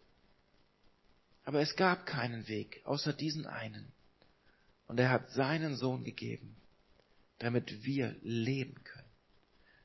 Aber 1.44 1.62
es 1.62 1.76
gab 1.76 2.06
keinen 2.06 2.48
Weg, 2.48 2.82
außer 2.84 3.14
diesen 3.14 3.48
einen. 3.48 3.92
Und 4.92 5.00
er 5.00 5.10
hat 5.10 5.32
seinen 5.32 5.76
Sohn 5.76 6.04
gegeben, 6.04 6.56
damit 7.40 7.84
wir 7.84 8.16
leben 8.22 8.76
können 8.84 9.02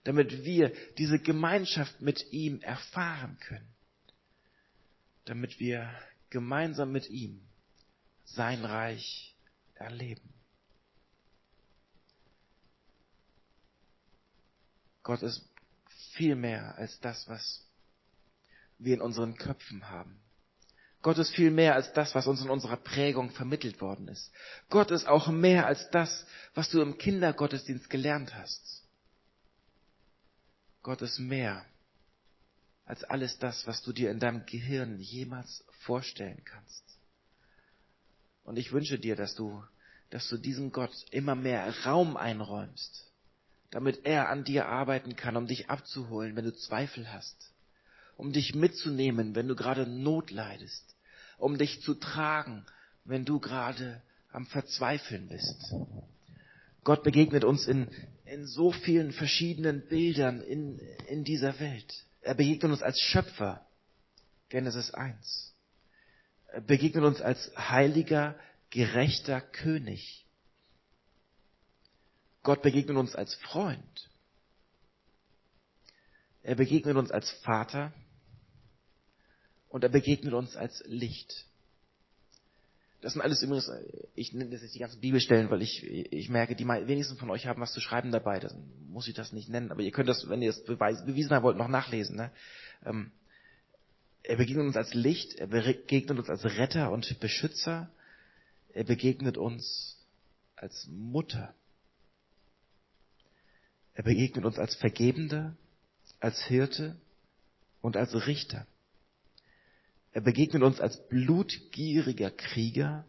damit 0.06 0.44
wir 0.44 0.72
diese 0.98 1.18
Gemeinschaft 1.18 2.00
mit 2.00 2.32
ihm 2.32 2.60
erfahren 2.60 3.36
können, 3.40 3.74
damit 5.24 5.58
wir 5.58 5.92
gemeinsam 6.30 6.92
mit 6.92 7.10
ihm 7.10 7.44
sein 8.24 8.64
Reich 8.64 9.36
erleben. 9.74 10.32
Gott 15.02 15.22
ist 15.22 15.50
viel 16.14 16.36
mehr 16.36 16.76
als 16.78 17.00
das, 17.00 17.26
was 17.26 17.66
wir 18.78 18.94
in 18.94 19.00
unseren 19.00 19.34
Köpfen 19.36 19.88
haben. 19.88 20.20
Gott 21.06 21.18
ist 21.18 21.36
viel 21.36 21.52
mehr 21.52 21.76
als 21.76 21.92
das, 21.92 22.16
was 22.16 22.26
uns 22.26 22.40
in 22.40 22.50
unserer 22.50 22.78
Prägung 22.78 23.30
vermittelt 23.30 23.80
worden 23.80 24.08
ist. 24.08 24.32
Gott 24.70 24.90
ist 24.90 25.06
auch 25.06 25.28
mehr 25.28 25.64
als 25.64 25.88
das, 25.90 26.26
was 26.52 26.68
du 26.68 26.82
im 26.82 26.98
Kindergottesdienst 26.98 27.88
gelernt 27.88 28.34
hast. 28.34 28.82
Gott 30.82 31.02
ist 31.02 31.20
mehr 31.20 31.64
als 32.86 33.04
alles 33.04 33.38
das, 33.38 33.68
was 33.68 33.82
du 33.82 33.92
dir 33.92 34.10
in 34.10 34.18
deinem 34.18 34.46
Gehirn 34.46 34.98
jemals 34.98 35.64
vorstellen 35.84 36.42
kannst. 36.44 36.82
Und 38.42 38.56
ich 38.56 38.72
wünsche 38.72 38.98
dir, 38.98 39.14
dass 39.14 39.36
du, 39.36 39.62
dass 40.10 40.28
du 40.28 40.36
diesem 40.36 40.72
Gott 40.72 40.90
immer 41.12 41.36
mehr 41.36 41.72
Raum 41.84 42.16
einräumst, 42.16 43.12
damit 43.70 44.04
er 44.04 44.28
an 44.28 44.42
dir 44.42 44.66
arbeiten 44.66 45.14
kann, 45.14 45.36
um 45.36 45.46
dich 45.46 45.70
abzuholen, 45.70 46.34
wenn 46.34 46.46
du 46.46 46.52
Zweifel 46.52 47.12
hast, 47.12 47.52
um 48.16 48.32
dich 48.32 48.56
mitzunehmen, 48.56 49.36
wenn 49.36 49.46
du 49.46 49.54
gerade 49.54 49.86
Not 49.86 50.32
leidest, 50.32 50.95
um 51.36 51.58
dich 51.58 51.82
zu 51.82 51.94
tragen, 51.94 52.64
wenn 53.04 53.24
du 53.24 53.40
gerade 53.40 54.02
am 54.32 54.46
Verzweifeln 54.46 55.28
bist. 55.28 55.74
Gott 56.84 57.02
begegnet 57.02 57.44
uns 57.44 57.66
in, 57.66 57.88
in 58.24 58.46
so 58.46 58.72
vielen 58.72 59.12
verschiedenen 59.12 59.86
Bildern 59.88 60.40
in, 60.40 60.78
in 61.08 61.24
dieser 61.24 61.58
Welt. 61.58 62.06
Er 62.20 62.34
begegnet 62.34 62.72
uns 62.72 62.82
als 62.82 63.00
Schöpfer, 63.00 63.66
Genesis 64.48 64.92
1. 64.92 65.54
Er 66.48 66.60
begegnet 66.60 67.04
uns 67.04 67.20
als 67.20 67.50
heiliger, 67.56 68.38
gerechter 68.70 69.40
König. 69.40 70.26
Gott 72.42 72.62
begegnet 72.62 72.96
uns 72.96 73.14
als 73.16 73.34
Freund. 73.34 74.10
Er 76.42 76.54
begegnet 76.54 76.96
uns 76.96 77.10
als 77.10 77.28
Vater 77.42 77.92
und 79.76 79.82
er 79.82 79.90
begegnet 79.90 80.32
uns 80.32 80.56
als 80.56 80.82
Licht. 80.86 81.44
Das 83.02 83.12
sind 83.12 83.20
alles 83.20 83.42
übrigens, 83.42 83.70
ich 84.14 84.32
nenne 84.32 84.50
das 84.50 84.62
jetzt 84.62 84.74
die 84.74 84.78
ganzen 84.78 85.02
Bibelstellen, 85.02 85.50
weil 85.50 85.60
ich, 85.60 85.84
ich 85.84 86.30
merke, 86.30 86.56
die 86.56 86.66
wenigsten 86.66 87.18
von 87.18 87.28
euch 87.28 87.46
haben 87.46 87.60
was 87.60 87.74
zu 87.74 87.82
schreiben 87.82 88.10
dabei. 88.10 88.40
Das 88.40 88.56
muss 88.88 89.06
ich 89.06 89.12
das 89.12 89.32
nicht 89.32 89.50
nennen. 89.50 89.70
Aber 89.70 89.82
ihr 89.82 89.90
könnt 89.90 90.08
das, 90.08 90.30
wenn 90.30 90.40
ihr 90.40 90.48
es 90.48 90.64
bewiesen 90.64 91.32
haben 91.32 91.42
wollt, 91.42 91.58
noch 91.58 91.68
nachlesen. 91.68 92.16
Ne? 92.16 92.30
Ähm, 92.86 93.10
er 94.22 94.38
begegnet 94.38 94.64
uns 94.64 94.78
als 94.78 94.94
Licht, 94.94 95.34
er 95.34 95.48
begegnet 95.48 96.18
uns 96.18 96.30
als 96.30 96.46
Retter 96.46 96.90
und 96.90 97.20
Beschützer. 97.20 97.90
Er 98.72 98.84
begegnet 98.84 99.36
uns 99.36 99.98
als 100.56 100.88
Mutter. 100.88 101.54
Er 103.92 104.04
begegnet 104.04 104.46
uns 104.46 104.58
als 104.58 104.74
Vergebender, 104.74 105.54
als 106.18 106.42
Hirte 106.44 106.96
und 107.82 107.98
als 107.98 108.14
Richter. 108.26 108.66
Er 110.16 110.22
begegnet 110.22 110.62
uns 110.62 110.80
als 110.80 110.96
blutgieriger 111.10 112.30
Krieger, 112.30 113.04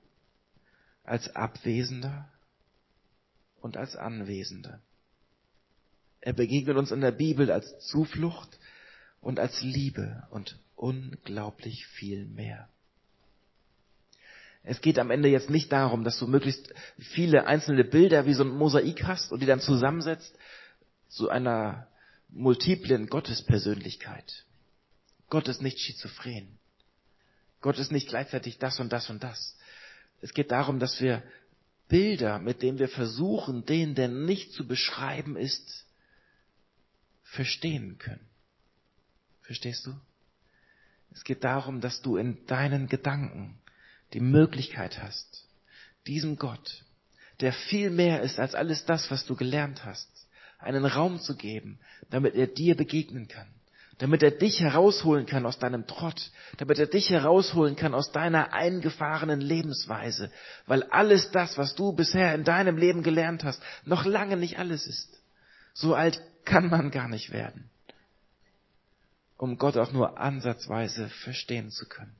als 1.06 1.34
Abwesender 1.38 2.28
und 3.62 3.78
als 3.78 3.96
Anwesender. 3.96 4.82
Er 6.20 6.34
begegnet 6.34 6.76
uns 6.76 6.92
in 6.92 7.00
der 7.00 7.14
Bibel 7.14 7.50
als 7.50 7.80
Zuflucht 7.88 8.60
und 9.22 9.40
als 9.40 9.62
Liebe 9.62 10.28
und 10.32 10.60
unglaublich 10.76 11.88
viel 11.88 12.26
mehr. 12.26 12.68
Es 14.64 14.82
geht 14.82 15.00
am 15.00 15.10
Ende 15.10 15.30
jetzt 15.30 15.50
nicht 15.50 15.72
darum, 15.72 16.04
dass 16.04 16.20
du 16.20 16.28
möglichst 16.28 16.74
viele 16.98 17.48
einzelne 17.48 17.86
Bilder 17.86 18.26
wie 18.26 18.34
so 18.34 18.44
ein 18.44 18.50
Mosaik 18.50 19.06
hast 19.06 19.32
und 19.32 19.40
die 19.40 19.46
dann 19.46 19.62
zusammensetzt 19.62 20.38
zu 21.08 21.30
einer 21.30 21.88
multiplen 22.28 23.08
Gottespersönlichkeit. 23.08 24.44
Gott 25.30 25.48
ist 25.48 25.62
nicht 25.62 25.80
schizophren. 25.80 26.60
Gott 27.68 27.80
ist 27.80 27.92
nicht 27.92 28.08
gleichzeitig 28.08 28.60
das 28.60 28.80
und 28.80 28.94
das 28.94 29.10
und 29.10 29.22
das. 29.22 29.58
Es 30.22 30.34
geht 30.34 30.52
darum, 30.52 30.80
dass 30.80 31.02
wir 31.02 31.22
Bilder, 31.90 32.40
mit 32.40 32.62
denen 32.62 32.80
wir 32.80 32.88
versuchen, 32.88 33.66
den, 33.66 33.94
der 33.94 34.08
nicht 34.08 34.54
zu 34.54 34.66
beschreiben 34.66 35.36
ist, 35.36 35.86
verstehen 37.24 37.98
können. 37.98 38.26
Verstehst 39.42 39.86
du? 39.86 39.94
Es 41.12 41.26
geht 41.26 41.44
darum, 41.44 41.82
dass 41.82 42.02
du 42.02 42.16
in 42.16 42.46
deinen 42.46 42.88
Gedanken 42.88 43.60
die 44.14 44.22
Möglichkeit 44.22 45.04
hast, 45.04 45.46
diesem 46.08 46.38
Gott, 46.38 46.86
der 47.42 47.52
viel 47.52 47.90
mehr 47.90 48.22
ist 48.22 48.40
als 48.40 48.56
alles 48.56 48.86
das, 48.86 49.12
was 49.12 49.26
du 49.26 49.36
gelernt 49.36 49.84
hast, 49.84 50.08
einen 50.58 50.86
Raum 50.86 51.20
zu 51.20 51.36
geben, 51.36 51.80
damit 52.12 52.34
er 52.36 52.48
dir 52.48 52.78
begegnen 52.78 53.28
kann 53.28 53.57
damit 54.00 54.22
er 54.22 54.32
dich 54.32 54.60
herausholen 54.60 55.26
kann 55.26 55.46
aus 55.46 55.58
deinem 55.58 55.88
Trott, 55.88 56.32
damit 56.58 56.78
er 56.78 56.86
dich 56.86 57.10
herausholen 57.10 57.76
kann 57.76 57.96
aus 57.96 58.12
deiner 58.12 58.54
eingefahrenen 58.54 59.42
Lebensweise, 59.42 60.32
weil 60.68 60.84
alles 60.84 61.32
das, 61.32 61.58
was 61.58 61.74
du 61.74 61.94
bisher 61.94 62.36
in 62.36 62.44
deinem 62.44 62.78
Leben 62.78 63.02
gelernt 63.02 63.44
hast, 63.44 63.62
noch 63.86 64.06
lange 64.06 64.38
nicht 64.38 64.60
alles 64.60 64.86
ist. 64.86 65.20
So 65.74 65.96
alt 65.96 66.22
kann 66.46 66.70
man 66.70 66.92
gar 66.92 67.08
nicht 67.08 67.32
werden, 67.32 67.70
um 69.38 69.58
Gott 69.58 69.78
auch 69.78 69.92
nur 69.92 70.20
ansatzweise 70.20 71.10
verstehen 71.10 71.72
zu 71.72 71.88
können. 71.88 72.16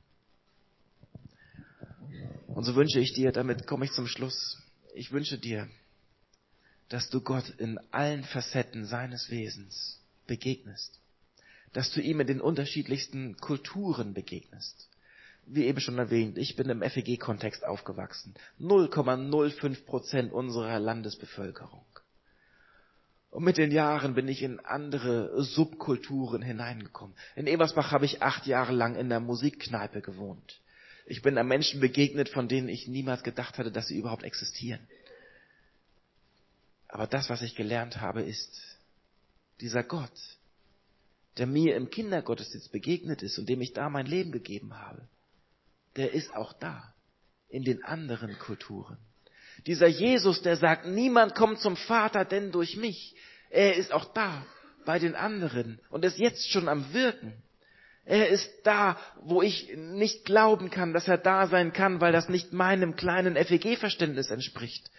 Und 2.48 2.64
so 2.64 2.74
wünsche 2.74 2.98
ich 2.98 3.14
dir, 3.14 3.30
damit 3.30 3.68
komme 3.68 3.84
ich 3.84 3.92
zum 3.92 4.08
Schluss, 4.08 4.60
ich 4.94 5.12
wünsche 5.12 5.38
dir, 5.38 5.68
dass 6.88 7.08
du 7.08 7.20
Gott 7.20 7.48
in 7.58 7.78
allen 7.92 8.24
Facetten 8.24 8.84
seines 8.84 9.30
Wesens 9.30 10.00
begegnest 10.26 10.98
dass 11.72 11.92
du 11.92 12.00
ihm 12.00 12.20
in 12.20 12.26
den 12.26 12.40
unterschiedlichsten 12.40 13.36
Kulturen 13.36 14.14
begegnest. 14.14 14.88
Wie 15.46 15.64
eben 15.64 15.80
schon 15.80 15.98
erwähnt, 15.98 16.36
ich 16.36 16.56
bin 16.56 16.68
im 16.68 16.82
FEG-Kontext 16.82 17.64
aufgewachsen. 17.64 18.34
0,05 18.60 19.84
Prozent 19.86 20.32
unserer 20.32 20.78
Landesbevölkerung. 20.78 21.84
Und 23.30 23.44
mit 23.44 23.58
den 23.58 23.70
Jahren 23.70 24.14
bin 24.14 24.28
ich 24.28 24.42
in 24.42 24.60
andere 24.60 25.42
Subkulturen 25.42 26.42
hineingekommen. 26.42 27.14
In 27.36 27.46
Ebersbach 27.46 27.92
habe 27.92 28.04
ich 28.04 28.22
acht 28.22 28.46
Jahre 28.46 28.72
lang 28.72 28.96
in 28.96 29.08
der 29.08 29.20
Musikkneipe 29.20 30.00
gewohnt. 30.00 30.60
Ich 31.06 31.22
bin 31.22 31.38
an 31.38 31.48
Menschen 31.48 31.80
begegnet, 31.80 32.28
von 32.28 32.48
denen 32.48 32.68
ich 32.68 32.86
niemals 32.86 33.22
gedacht 33.22 33.58
hatte, 33.58 33.72
dass 33.72 33.86
sie 33.86 33.96
überhaupt 33.96 34.24
existieren. 34.24 34.80
Aber 36.88 37.06
das, 37.06 37.28
was 37.28 37.42
ich 37.42 37.54
gelernt 37.54 38.00
habe, 38.00 38.22
ist, 38.22 38.78
dieser 39.60 39.82
Gott, 39.82 40.37
der 41.38 41.46
mir 41.46 41.76
im 41.76 41.90
Kindergottesdienst 41.90 42.72
begegnet 42.72 43.22
ist 43.22 43.38
und 43.38 43.48
dem 43.48 43.60
ich 43.60 43.72
da 43.72 43.88
mein 43.88 44.06
Leben 44.06 44.32
gegeben 44.32 44.78
habe, 44.78 45.08
der 45.96 46.12
ist 46.12 46.34
auch 46.34 46.52
da, 46.52 46.94
in 47.48 47.64
den 47.64 47.82
anderen 47.84 48.38
Kulturen. 48.38 48.98
Dieser 49.66 49.86
Jesus, 49.86 50.42
der 50.42 50.56
sagt, 50.56 50.86
niemand 50.86 51.34
kommt 51.34 51.60
zum 51.60 51.76
Vater 51.76 52.24
denn 52.24 52.52
durch 52.52 52.76
mich, 52.76 53.14
er 53.50 53.76
ist 53.76 53.92
auch 53.92 54.12
da 54.12 54.44
bei 54.84 54.98
den 54.98 55.14
anderen 55.14 55.80
und 55.90 56.04
ist 56.04 56.18
jetzt 56.18 56.50
schon 56.50 56.68
am 56.68 56.92
Wirken. 56.92 57.32
Er 58.04 58.28
ist 58.28 58.50
da, 58.64 58.98
wo 59.20 59.42
ich 59.42 59.76
nicht 59.76 60.24
glauben 60.24 60.70
kann, 60.70 60.94
dass 60.94 61.08
er 61.08 61.18
da 61.18 61.46
sein 61.46 61.72
kann, 61.74 62.00
weil 62.00 62.12
das 62.12 62.28
nicht 62.28 62.52
meinem 62.52 62.96
kleinen 62.96 63.36
FEG-Verständnis 63.36 64.30
entspricht. 64.30 64.90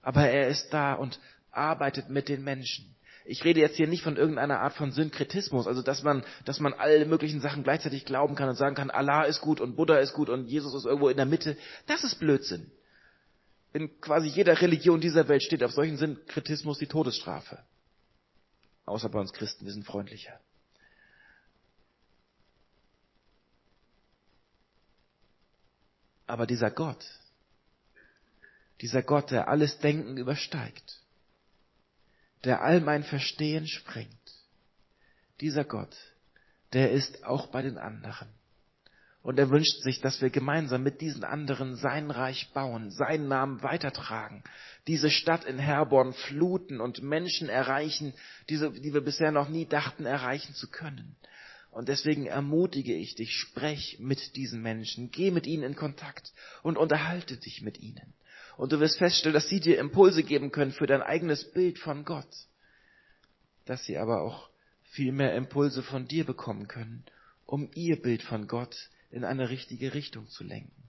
Aber 0.00 0.26
er 0.28 0.48
ist 0.48 0.72
da 0.72 0.94
und 0.94 1.20
arbeitet 1.50 2.08
mit 2.08 2.28
den 2.28 2.42
Menschen 2.42 2.93
ich 3.24 3.42
rede 3.42 3.60
jetzt 3.60 3.76
hier 3.76 3.88
nicht 3.88 4.02
von 4.02 4.16
irgendeiner 4.16 4.60
Art 4.60 4.74
von 4.74 4.92
Synkretismus, 4.92 5.66
also 5.66 5.80
dass 5.80 6.02
man, 6.02 6.24
dass 6.44 6.60
man 6.60 6.74
alle 6.74 7.06
möglichen 7.06 7.40
Sachen 7.40 7.62
gleichzeitig 7.62 8.04
glauben 8.04 8.34
kann 8.34 8.50
und 8.50 8.56
sagen 8.56 8.74
kann, 8.74 8.90
Allah 8.90 9.22
ist 9.22 9.40
gut 9.40 9.60
und 9.62 9.76
Buddha 9.76 9.96
ist 9.98 10.12
gut 10.12 10.28
und 10.28 10.46
Jesus 10.46 10.74
ist 10.74 10.84
irgendwo 10.84 11.08
in 11.08 11.16
der 11.16 11.24
Mitte. 11.24 11.56
Das 11.86 12.04
ist 12.04 12.18
Blödsinn. 12.20 12.70
In 13.72 13.98
quasi 14.00 14.28
jeder 14.28 14.60
Religion 14.60 15.00
dieser 15.00 15.26
Welt 15.26 15.42
steht 15.42 15.64
auf 15.64 15.72
solchen 15.72 15.96
Synkretismus 15.96 16.78
die 16.78 16.86
Todesstrafe. 16.86 17.58
Außer 18.84 19.08
bei 19.08 19.18
uns 19.18 19.32
Christen, 19.32 19.64
wir 19.64 19.72
sind 19.72 19.86
freundlicher. 19.86 20.38
Aber 26.26 26.46
dieser 26.46 26.70
Gott, 26.70 27.04
dieser 28.82 29.02
Gott, 29.02 29.30
der 29.30 29.48
alles 29.48 29.78
Denken 29.78 30.18
übersteigt, 30.18 31.03
der 32.44 32.62
all 32.62 32.80
mein 32.80 33.04
Verstehen 33.04 33.66
sprengt, 33.66 34.10
dieser 35.40 35.64
Gott, 35.64 35.96
der 36.72 36.92
ist 36.92 37.24
auch 37.24 37.48
bei 37.48 37.62
den 37.62 37.78
anderen. 37.78 38.28
Und 39.22 39.38
er 39.38 39.48
wünscht 39.48 39.80
sich, 39.80 40.02
dass 40.02 40.20
wir 40.20 40.28
gemeinsam 40.28 40.82
mit 40.82 41.00
diesen 41.00 41.24
anderen 41.24 41.76
sein 41.76 42.10
Reich 42.10 42.50
bauen, 42.52 42.90
seinen 42.90 43.26
Namen 43.26 43.62
weitertragen, 43.62 44.44
diese 44.86 45.08
Stadt 45.08 45.44
in 45.44 45.58
Herborn 45.58 46.12
fluten 46.12 46.78
und 46.78 47.02
Menschen 47.02 47.48
erreichen, 47.48 48.12
diese, 48.50 48.70
die 48.70 48.92
wir 48.92 49.00
bisher 49.00 49.32
noch 49.32 49.48
nie 49.48 49.64
dachten 49.64 50.04
erreichen 50.04 50.54
zu 50.54 50.68
können. 50.68 51.16
Und 51.70 51.88
deswegen 51.88 52.26
ermutige 52.26 52.94
ich 52.94 53.14
dich, 53.14 53.32
sprech 53.32 53.96
mit 53.98 54.36
diesen 54.36 54.60
Menschen, 54.60 55.10
geh 55.10 55.30
mit 55.30 55.46
ihnen 55.46 55.62
in 55.62 55.74
Kontakt 55.74 56.32
und 56.62 56.76
unterhalte 56.76 57.38
dich 57.38 57.62
mit 57.62 57.80
ihnen. 57.80 58.12
Und 58.56 58.72
du 58.72 58.80
wirst 58.80 58.98
feststellen, 58.98 59.34
dass 59.34 59.48
sie 59.48 59.60
dir 59.60 59.78
Impulse 59.78 60.22
geben 60.22 60.52
können 60.52 60.72
für 60.72 60.86
dein 60.86 61.02
eigenes 61.02 61.50
Bild 61.52 61.78
von 61.78 62.04
Gott, 62.04 62.28
dass 63.64 63.84
sie 63.84 63.98
aber 63.98 64.22
auch 64.22 64.48
viel 64.82 65.12
mehr 65.12 65.34
Impulse 65.34 65.82
von 65.82 66.06
dir 66.06 66.24
bekommen 66.24 66.68
können, 66.68 67.04
um 67.46 67.68
ihr 67.74 68.00
Bild 68.00 68.22
von 68.22 68.46
Gott 68.46 68.90
in 69.10 69.24
eine 69.24 69.50
richtige 69.50 69.94
Richtung 69.94 70.28
zu 70.28 70.44
lenken. 70.44 70.84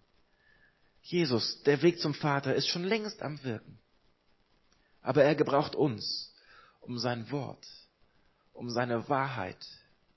Jesus, 1.02 1.62
der 1.64 1.82
Weg 1.82 2.00
zum 2.00 2.14
Vater, 2.14 2.56
ist 2.56 2.68
schon 2.68 2.84
längst 2.84 3.22
am 3.22 3.44
Wirken. 3.44 3.80
Aber 5.02 5.24
er 5.24 5.36
gebraucht 5.36 5.76
uns, 5.76 6.34
um 6.82 6.98
sein 6.98 7.30
Wort, 7.32 7.68
um 8.54 8.70
seine 8.70 9.08
Wahrheit 9.10 9.64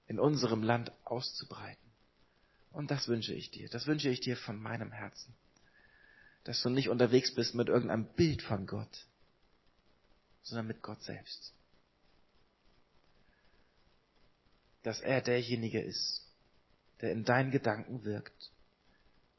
in 0.07 0.19
unserem 0.19 0.63
Land 0.63 0.93
auszubreiten. 1.05 1.93
Und 2.73 2.91
das 2.91 3.09
wünsche 3.09 3.35
ich 3.35 3.51
dir. 3.51 3.69
Das 3.69 3.87
wünsche 3.87 4.09
ich 4.09 4.21
dir 4.21 4.37
von 4.37 4.61
meinem 4.61 4.93
Herzen. 4.93 5.35
Dass 6.49 6.63
du 6.63 6.71
nicht 6.71 6.89
unterwegs 6.89 7.35
bist 7.35 7.55
mit 7.55 7.69
irgendeinem 7.69 8.07
Bild 8.15 8.41
von 8.41 8.67
Gott, 8.67 9.07
sondern 10.43 10.67
mit 10.67 10.81
Gott 10.81 11.03
selbst. 11.03 11.53
Dass 14.83 15.01
er 15.01 15.21
derjenige 15.21 15.79
ist, 15.79 16.27
der 17.03 17.13
in 17.13 17.27
deinen 17.27 17.51
Gedanken 17.51 18.03
wirkt 18.03 18.51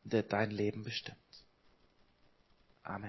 und 0.04 0.13
der 0.13 0.22
dein 0.22 0.52
Leben 0.52 0.84
bestimmt. 0.84 1.17
Amen. 2.84 3.08